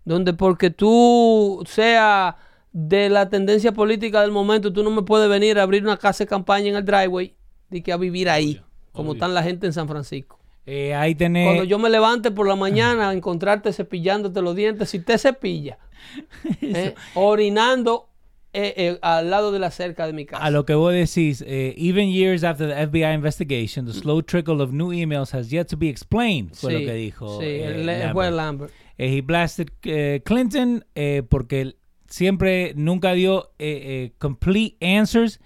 [0.07, 2.37] donde porque tú seas
[2.72, 6.25] de la tendencia política del momento, tú no me puedes venir a abrir una casa
[6.25, 7.35] de campaña en el driveway
[7.71, 8.61] y que a vivir ahí,
[8.93, 9.19] como obvio.
[9.19, 10.39] están la gente en San Francisco.
[10.67, 11.47] Eh, ahí tenés.
[11.47, 15.79] Cuando yo me levante por la mañana a encontrarte cepillándote los dientes, si te cepilla,
[16.62, 18.09] eh, orinando
[18.53, 20.43] eh, eh, al lado de la cerca de mi casa.
[20.43, 24.62] A lo que vos decís, eh, even years after the FBI investigation, the slow trickle
[24.62, 27.41] of new emails has yet to be explained, fue lo Sí, que dijo.
[27.41, 28.33] sí, eh, el- el Lambert.
[28.35, 28.73] Lambert.
[28.97, 31.77] Eh, he blasted eh, Clinton eh, porque él
[32.09, 35.41] siempre nunca dio eh, eh, complete answers.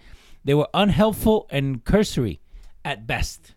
[0.48, 2.40] They were unhelpful and cursory
[2.82, 3.50] at best.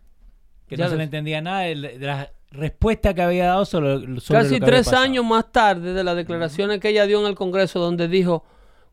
[0.68, 3.64] Que Ya no se le entendía nada de, la- de la respuesta que había dado
[3.64, 7.06] sobre, sobre Casi lo que había tres años más tarde de las declaraciones que ella
[7.06, 8.44] dio en el Congreso, donde dijo,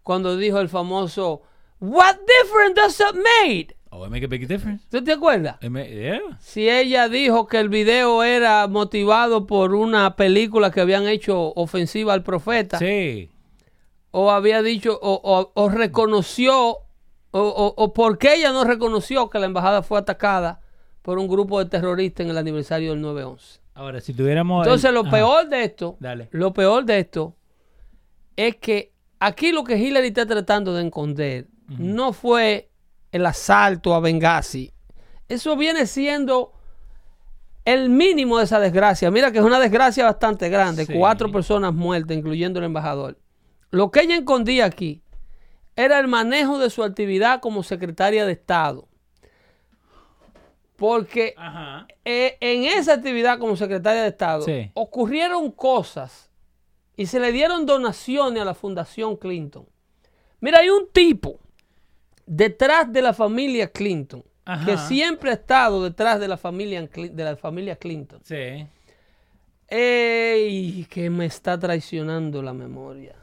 [0.01, 1.41] cuando dijo el famoso,
[1.81, 3.75] What difference does that made?
[3.89, 4.85] Oh, it make a big difference.
[4.89, 5.57] ¿Tú te acuerdas?
[5.61, 6.19] It yeah.
[6.39, 12.13] Si ella dijo que el video era motivado por una película que habían hecho ofensiva
[12.13, 13.29] al profeta, Sí.
[14.11, 16.77] o había dicho, o, o- o reconoció,
[17.31, 20.61] o, o, o por qué ella no reconoció que la embajada fue atacada
[21.01, 23.59] por un grupo de terroristas en el aniversario del 9-11.
[23.75, 24.65] Ahora, si tuviéramos...
[24.65, 26.27] Entonces, el- lo peor de esto, Dale.
[26.31, 27.35] lo peor de esto
[28.35, 32.69] es que aquí lo que Hillary está tratando de esconder no fue
[33.11, 34.73] el asalto a Benghazi.
[35.27, 36.51] Eso viene siendo
[37.65, 39.11] el mínimo de esa desgracia.
[39.11, 40.85] Mira que es una desgracia bastante grande.
[40.85, 40.93] Sí.
[40.97, 43.17] Cuatro personas muertas, incluyendo el embajador.
[43.69, 45.03] Lo que ella escondía aquí
[45.83, 48.87] era el manejo de su actividad como secretaria de Estado.
[50.75, 51.87] Porque Ajá.
[52.05, 54.71] eh, en esa actividad como secretaria de Estado Sí.
[54.73, 56.29] ocurrieron cosas
[56.95, 59.65] y se le dieron donaciones a la Fundación Clinton.
[60.39, 61.37] Mira, hay un tipo
[62.25, 64.65] detrás de la familia Clinton Ajá.
[64.65, 68.21] que siempre ha estado detrás de la familia, de la familia Clinton.
[68.23, 68.65] Sí.
[69.67, 70.85] ¡Ey!
[70.89, 73.15] Que me está traicionando la memoria.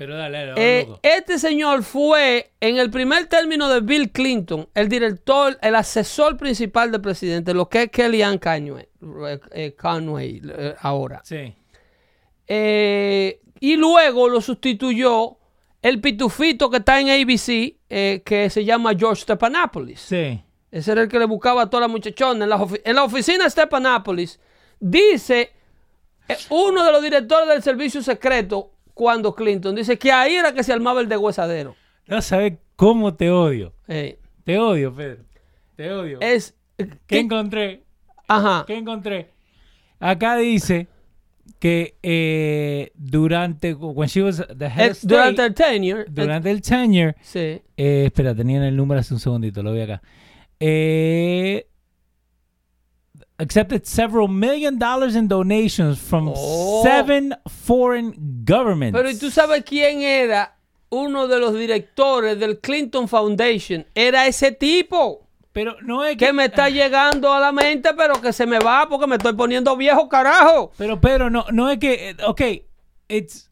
[0.00, 4.88] Pero dale, dale, Eh, este señor fue en el primer término de Bill Clinton, el
[4.88, 8.88] director, el asesor principal del presidente, lo que es Kellyanne Conway,
[9.28, 11.20] eh, eh, Conway eh, ahora.
[11.22, 11.54] Sí.
[13.60, 15.36] Y luego lo sustituyó
[15.82, 17.76] el pitufito que está en ABC,
[18.24, 20.00] que se llama George Stephanopoulos.
[20.00, 20.42] Sí.
[20.70, 22.44] Ese era el que le buscaba a toda la muchachona.
[22.44, 24.40] En la, ofi- en la oficina de Stephanopoulos,
[24.78, 25.52] dice
[26.48, 30.74] uno de los directores del servicio secreto, cuando Clinton, dice que ahí era que se
[30.74, 31.74] armaba el degüezadero.
[32.06, 33.72] No sabes ¿Cómo te odio?
[33.88, 35.24] Eh, Te odio, Pedro.
[35.74, 36.18] Te odio.
[36.20, 36.54] es.
[36.76, 37.18] ¿Qué ¿qué?
[37.20, 37.82] encontré?
[38.28, 38.64] Ajá.
[38.66, 39.30] ¿Qué encontré?
[40.00, 40.86] Acá dice
[41.58, 46.00] que eh, durante, when she was the head Eh, of state, durante el tenure.
[46.02, 47.38] eh, durante el tenure, sí.
[47.78, 50.02] eh, espera, tenían el número hace un segundito, lo voy acá.
[50.58, 51.66] Eh,
[53.40, 56.82] accepted several million dollars in donations from Oh.
[56.82, 58.14] seven foreign
[58.44, 58.96] governments.
[58.96, 60.56] Pero ¿y tú sabes quién era
[60.90, 63.86] uno de los directores del Clinton Foundation?
[63.94, 68.32] Era ese tipo Pero no es que me está llegando a la mente, pero que
[68.32, 70.70] se me va porque me estoy poniendo viejo, carajo.
[70.78, 72.40] Pero, pero no, no es que, ok,
[73.08, 73.50] it's,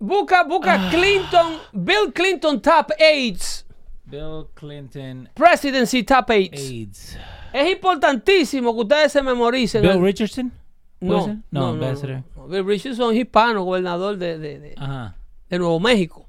[0.00, 3.64] Busca, busca Clinton, Bill Clinton Top AIDS,
[4.04, 6.60] Bill Clinton Presidency Top AIDS.
[6.60, 7.16] AIDS.
[7.52, 9.82] Es importantísimo que ustedes se memoricen.
[9.82, 10.52] Bill Richardson?
[10.98, 12.22] ¿Puede no, no, no, no, ambassador.
[12.36, 12.48] no.
[12.48, 15.16] Bill Richardson es hispano, gobernador de, de, de- Ajá.
[15.48, 16.26] de Nuevo México.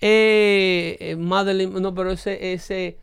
[0.00, 2.98] Eh, eh, Madeline, no, pero ese, ese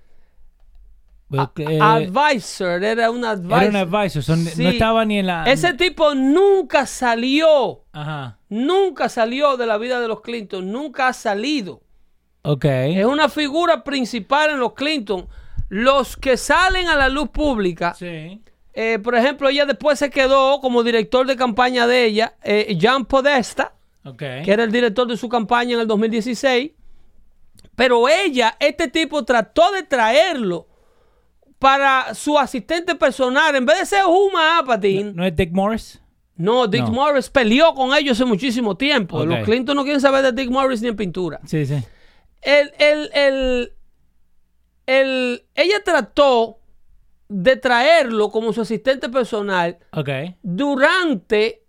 [1.57, 3.63] eh, advisor, era un advisor.
[3.63, 4.63] era un advisor, son- Sí.
[4.63, 5.45] no estaba ni en la...
[5.45, 8.37] Ese tipo nunca salió, Ajá.
[8.49, 11.81] nunca salió de la vida de los Clinton, nunca ha salido.
[12.43, 12.65] Ok.
[12.65, 15.27] Es una figura principal en los Clinton.
[15.69, 18.41] Los que salen a la luz pública, Sí.
[18.73, 23.05] eh, por ejemplo, ella después se quedó como director de campaña de ella, eh, John
[23.05, 23.73] Podesta,
[24.17, 26.71] que era el director de su campaña en el 2016.
[27.75, 30.67] Pero ella, este tipo trató de traerlo
[31.57, 33.55] para su asistente personal.
[33.55, 35.99] En vez de ser Huma Apatow, ¿No es Dick Morris?
[36.35, 36.91] no, Dick No.
[36.91, 39.25] Morris peleó con ellos hace muchísimo tiempo.
[39.25, 41.39] Los Clinton no quieren saber de Dick Morris ni en pintura.
[41.45, 41.75] Sí, sí.
[42.41, 43.73] El, el, el,
[44.85, 46.59] el- ella trató
[47.29, 49.77] de traerlo como su asistente personal
[50.43, 51.63] durante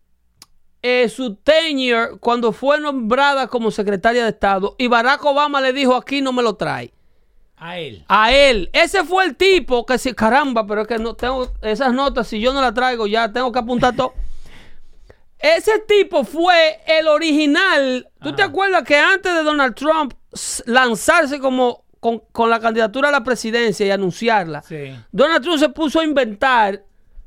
[0.82, 5.94] eh, su tenure cuando fue nombrada como secretaria de Estado y Barack Obama le dijo
[5.94, 6.92] aquí no me lo trae.
[7.56, 8.04] A él.
[8.08, 8.68] A él.
[8.74, 12.38] Ese fue el tipo que si caramba, pero es que no tengo esas notas, si
[12.40, 14.12] yo no las traigo ya tengo que apuntar todo.
[15.38, 18.10] Ese tipo fue el original.
[18.22, 20.12] ¿Tú te acuerdas que antes de Donald Trump
[20.66, 24.60] lanzarse como con, con la candidatura a la presidencia y anunciarla?
[24.60, 24.94] Sí.
[25.10, 26.84] Donald Trump se puso a inventar,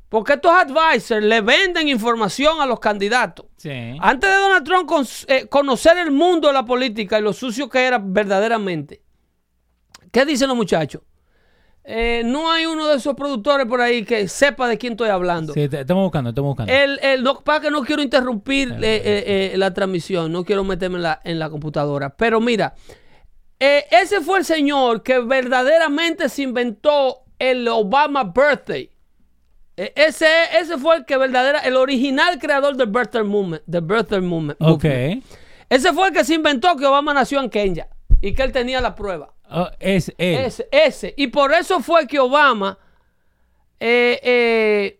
[0.08, 3.46] porque estos advisors le venden información a los candidatos.
[3.56, 3.70] Sí.
[3.98, 7.68] Antes de Donald Trump con- eh, conocer el mundo de la política y lo sucio
[7.68, 9.02] que era verdaderamente,
[10.12, 11.02] ¿qué dicen los muchachos?
[11.90, 15.54] Eh, no hay uno de esos productores por ahí que sepa de quién estoy hablando.
[15.54, 16.72] Sí, te- estamos buscando, estamos buscando.
[16.72, 20.96] El, el, no, para que no quiero interrumpir eh, eh, la transmisión, no quiero meterme
[20.98, 22.10] en la, en la computadora.
[22.10, 22.74] Pero mira,
[23.60, 28.90] eh, ese fue el señor que verdaderamente se inventó el Obama Birthday.
[29.76, 30.26] Eh, ese,
[30.58, 33.62] ese fue el que verdadera, el original creador del Birthday Movement.
[33.66, 34.84] Del birthday movement ok.
[34.84, 35.24] movement.
[35.68, 37.88] Ese fue el que se inventó que Obama nació en Kenia
[38.20, 39.34] y que él tenía la prueba.
[39.50, 40.44] Oh, es él.
[40.44, 41.14] Ese, ese.
[41.16, 42.78] Y por eso fue que Obama
[43.80, 44.97] eh,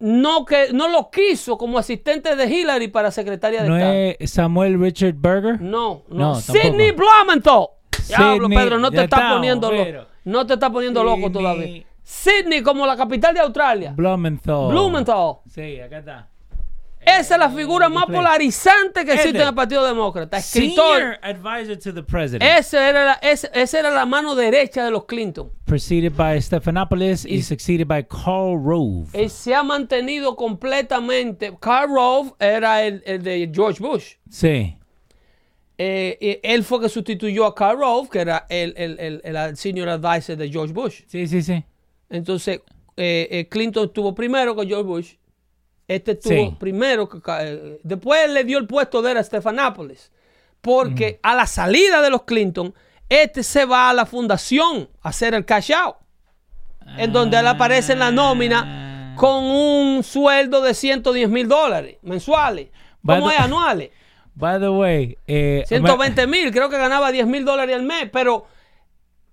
[0.00, 3.94] no, que, no lo quiso como asistente de Hillary para secretaria de ¿No Estado.
[4.18, 5.60] es Samuel Richard Berger?
[5.60, 6.34] No, No, no.
[6.36, 7.68] Sidney Blumenthal.
[8.06, 10.06] Diablo, Sidney, Pedro, no te está poniendo loco.
[10.24, 11.84] No te está poniendo loco Sidney- todavía.
[12.02, 13.92] Sydney como la capital de Australia.
[13.96, 14.68] Blumenthal.
[14.68, 15.36] Blumenthal.
[15.46, 16.28] Sí, acá está.
[17.18, 20.36] Esa es la figura más polarizante que existe en el Partido Demócrata.
[20.38, 21.18] Escritor.
[21.82, 22.42] To the president.
[22.42, 25.50] Ese era la, ese- esa era la mano derecha de los Clinton.
[25.64, 29.06] Preceded by Stephanopoulos y, Y- succeeded by Karl Rove.
[29.12, 31.56] Él se ha mantenido completamente.
[31.60, 34.14] Karl Rove era el, el de George Bush.
[34.30, 34.76] Sí.
[35.80, 39.88] Eh, él fue que sustituyó a Karl Rove, que era el, el- el- el senior
[39.88, 41.02] advisor de George Bush.
[41.06, 41.64] Sí, sí, sí.
[42.10, 42.60] Entonces,
[42.96, 45.14] eh, eh, Clinton estuvo primero que George Bush.
[45.88, 46.56] Este estuvo Sí.
[46.60, 47.08] primero
[47.40, 50.12] eh, después le dio el puesto de él a Stephanopoulos.
[50.60, 52.74] Porque a la salida de los Clinton,
[53.08, 55.96] este se va a la fundación a hacer el cash out.
[56.98, 62.68] En donde él aparece en la nómina con un sueldo de 110 mil dólares mensuales.
[63.04, 63.38] ¿Cómo es?
[63.38, 63.90] Anuales.
[64.34, 68.46] By the way, eh, 120 mil, creo que ganaba 10 mil dólares al mes, pero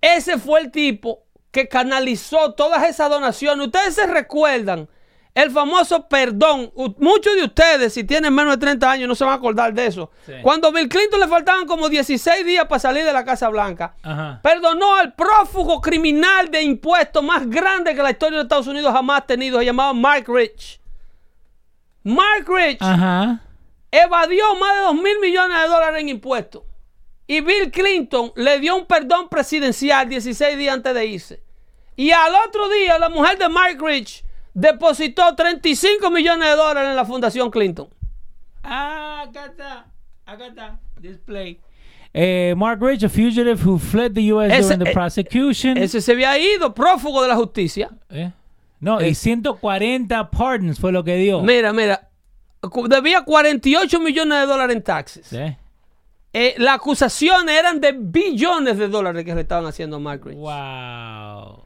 [0.00, 3.66] ese fue el tipo que canalizó todas esas donaciones.
[3.66, 4.88] Ustedes se recuerdan
[5.36, 6.72] el famoso perdón.
[6.98, 9.84] Muchos de ustedes, si tienen menos de 30 años, no se van a acordar de
[9.86, 10.10] eso.
[10.42, 14.40] Cuando Bill Clinton le faltaban como 16 días para salir de la Casa Blanca, Ajá.
[14.42, 19.20] perdonó al prófugo criminal de impuestos más grande que la historia de Estados Unidos jamás
[19.20, 19.58] ha tenido.
[19.58, 20.80] Se llamaba Mark Rich.
[22.02, 23.40] Mark Rich Ajá.
[23.90, 26.62] evadió más de 2 mil millones de dólares en impuestos.
[27.26, 31.42] Y Bill Clinton le dio un perdón presidencial 16 días antes de irse.
[31.94, 34.24] Y al otro día, la mujer de Mike Rich
[34.56, 37.88] depositó 35 millones de dólares en la Fundación Clinton.
[38.62, 39.86] Ah, acá está.
[40.24, 40.80] Acá está.
[41.00, 41.60] Display.
[42.14, 44.50] Eh, Mark Rich, a fugitive who fled the U.S.
[44.56, 45.76] Ese- during the eh, prosecution.
[45.76, 47.90] Ese se había ido, prófugo de la justicia.
[48.08, 48.32] Eh,
[48.80, 49.14] No, y Eh.
[49.14, 51.42] 140 pardons fue lo que dio.
[51.42, 52.08] Mira, mira.
[52.88, 55.32] Debía 48 millones de dólares en taxes.
[56.32, 60.36] Eh, las acusaciones eran de billones de dólares que le estaban haciendo a Mark Rich.
[60.38, 61.65] Wow.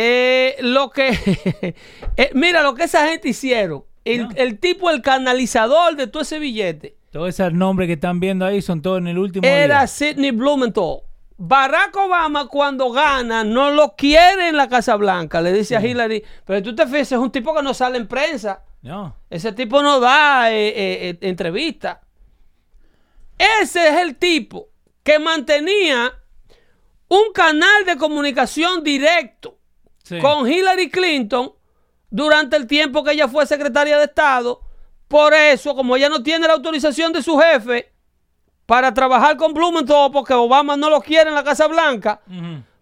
[0.00, 1.08] Eh, lo que.
[2.16, 3.84] eh, mira lo que esa gente hicieron.
[4.04, 4.30] El, No.
[4.36, 8.62] el tipo, el canalizador de todo ese billete, Todos esos nombres que están viendo ahí
[8.62, 9.86] son todos en el último era día.
[9.88, 11.00] Sidney Blumenthal.
[11.36, 15.40] Barack Obama, cuando gana, no lo quiere en la Casa Blanca.
[15.40, 18.06] Le dice a Hillary, pero tú te fijas, es un tipo que no sale en
[18.06, 18.62] prensa.
[18.82, 19.16] No.
[19.28, 22.02] Ese tipo no da eh, eh, eh, entrevista.
[23.60, 24.68] Ese es el tipo
[25.02, 26.12] que mantenía
[27.08, 29.57] un canal de comunicación directo
[30.08, 30.18] Sí.
[30.20, 31.52] con Hillary Clinton
[32.10, 34.60] durante el tiempo que ella fue secretaria de Estado.
[35.06, 37.92] Por eso, como ella no tiene la autorización de su jefe
[38.66, 42.20] para trabajar con Blumenthal, porque Obama no lo quiere en la Casa Blanca,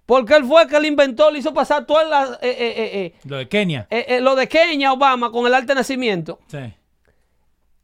[0.04, 2.90] porque él fue el que le inventó, le hizo pasar todo la- eh, eh, eh,
[2.94, 3.86] eh, Lo de Kenia.
[3.90, 6.38] eh, lo de Kenia, Obama, con el arte nacimiento.
[6.48, 6.58] Sí.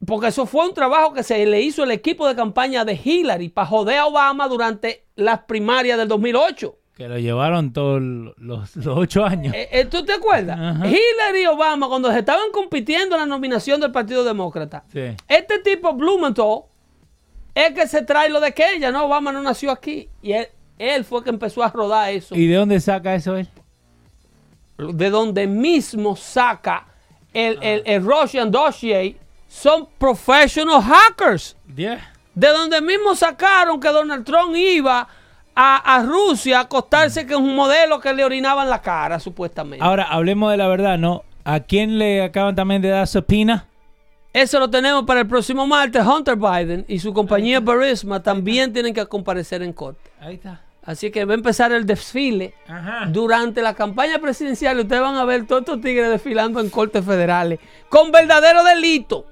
[0.05, 3.47] Porque eso fue un trabajo que se le hizo el equipo de campaña de Hillary
[3.49, 6.75] para joder a Obama durante las primarias del 2008.
[6.95, 9.53] Que lo llevaron todos los, los ocho años.
[9.55, 10.59] Eh, eh, ¿Tú te acuerdas?
[10.59, 10.85] Ajá.
[10.87, 15.15] Hillary y Obama, cuando se estaban compitiendo en la nominación del Partido Demócrata, Sí.
[15.27, 16.63] este tipo Blumenthal
[17.55, 19.05] es que se trae lo de Kenia, ¿no?
[19.05, 20.07] Obama no nació aquí.
[20.21, 22.35] Y él, él fue que empezó a rodar eso.
[22.35, 23.47] ¿Y de dónde saca eso él?
[24.77, 26.87] de donde mismo saca
[27.31, 29.15] el, el, el Russian dossier,
[29.47, 31.55] son professional hackers.
[31.75, 32.11] Yeah.
[32.33, 35.07] De donde mismo sacaron que Donald Trump iba
[35.55, 39.83] a, a Rusia a acostarse con un modelo que le orinaba en la cara, supuestamente.
[39.83, 41.23] Ahora, hablemos de la verdad, ¿no?
[41.43, 43.67] ¿A quién le acaban también de dar subpoena?
[44.33, 46.03] Eso lo tenemos para el próximo martes.
[46.03, 50.09] Hunter Biden y su compañía Burisma también tienen que comparecer en corte.
[50.19, 50.61] Ahí está.
[50.83, 52.55] Así que va a empezar el desfile.
[52.67, 53.05] Ajá.
[53.05, 57.59] Durante la campaña presidencial, ustedes van a ver todos estos tigres desfilando en cortes federales
[57.89, 59.27] con verdadero delito.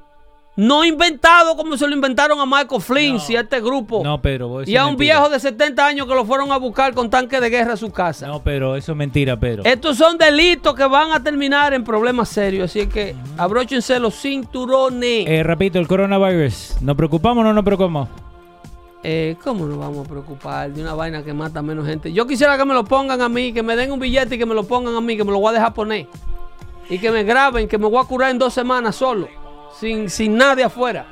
[0.61, 4.03] No inventado como se lo inventaron a Michael Flynn y a este grupo.
[4.03, 6.93] No, pero vos y a un viejo de 70 años que lo fueron a buscar
[6.93, 8.27] con tanque de guerra a su casa.
[8.27, 9.63] No, pero eso es mentira, pero.
[9.65, 12.69] Estos son delitos que van a terminar en problemas serios.
[12.69, 15.27] Así que abróchense los cinturones.
[15.27, 16.75] Eh, repito, el coronavirus.
[16.79, 18.09] ¿Nos preocupamos o no nos preocupamos?
[19.01, 22.13] Eh, ¿Cómo nos vamos a preocupar de una vaina que mata menos gente?
[22.13, 24.45] Yo quisiera que me lo pongan a mí, que me den un billete y que
[24.45, 26.05] me lo pongan a mí, que me lo voy a dejar poner.
[26.87, 29.27] Y que me graben, que me voy a curar en dos semanas solo,
[29.79, 31.05] sin, sin nadie afuera.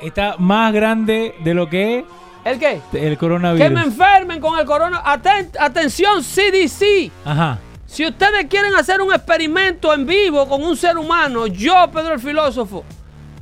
[0.00, 2.04] Está más grande de lo que es
[2.44, 2.80] ¿El qué?
[2.92, 3.68] el coronavirus.
[3.68, 5.02] Que me enfermen con el corona.
[5.04, 7.10] Aten- atención, CDC.
[7.24, 7.58] Ajá.
[7.86, 12.20] Si ustedes quieren hacer un experimento en vivo con un ser humano, yo, Pedro el
[12.20, 12.84] filósofo,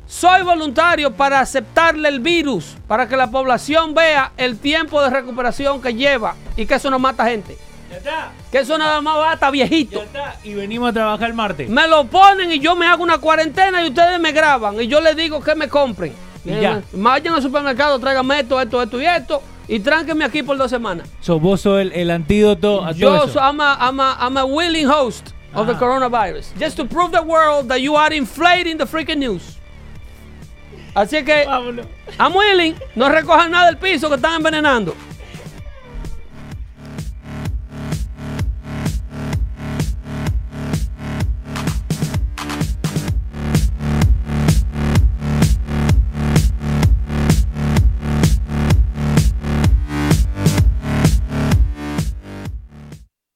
[0.06, 5.80] soy voluntario para aceptarle el virus, para que la población vea el tiempo de recuperación
[5.80, 7.56] que lleva y que eso no mata gente.
[8.01, 8.32] Está.
[8.51, 9.98] Que eso nada más mata viejito.
[9.98, 10.36] Ya está.
[10.42, 11.68] Y venimos a trabajar el martes.
[11.68, 15.01] Me lo ponen y yo me hago una cuarentena y ustedes me graban y yo
[15.01, 16.14] les digo que me compren.
[16.44, 16.82] Y ya.
[16.92, 21.07] Vayan al supermercado, tráiganme esto, esto, esto y esto y tránquenme aquí por dos semanas.
[21.20, 23.32] So, vos sos el, el antídoto a Yo todo eso.
[23.34, 23.61] so, I'm,
[24.01, 25.78] I'm a willing host of the Ah.
[25.78, 26.53] coronavirus.
[26.59, 29.59] Just to prove the world that you are inflating the freaking news.
[30.94, 31.86] Así que, Vámonos.
[32.18, 32.74] I'm willing.
[32.96, 34.94] No recojan nada del piso que están envenenando.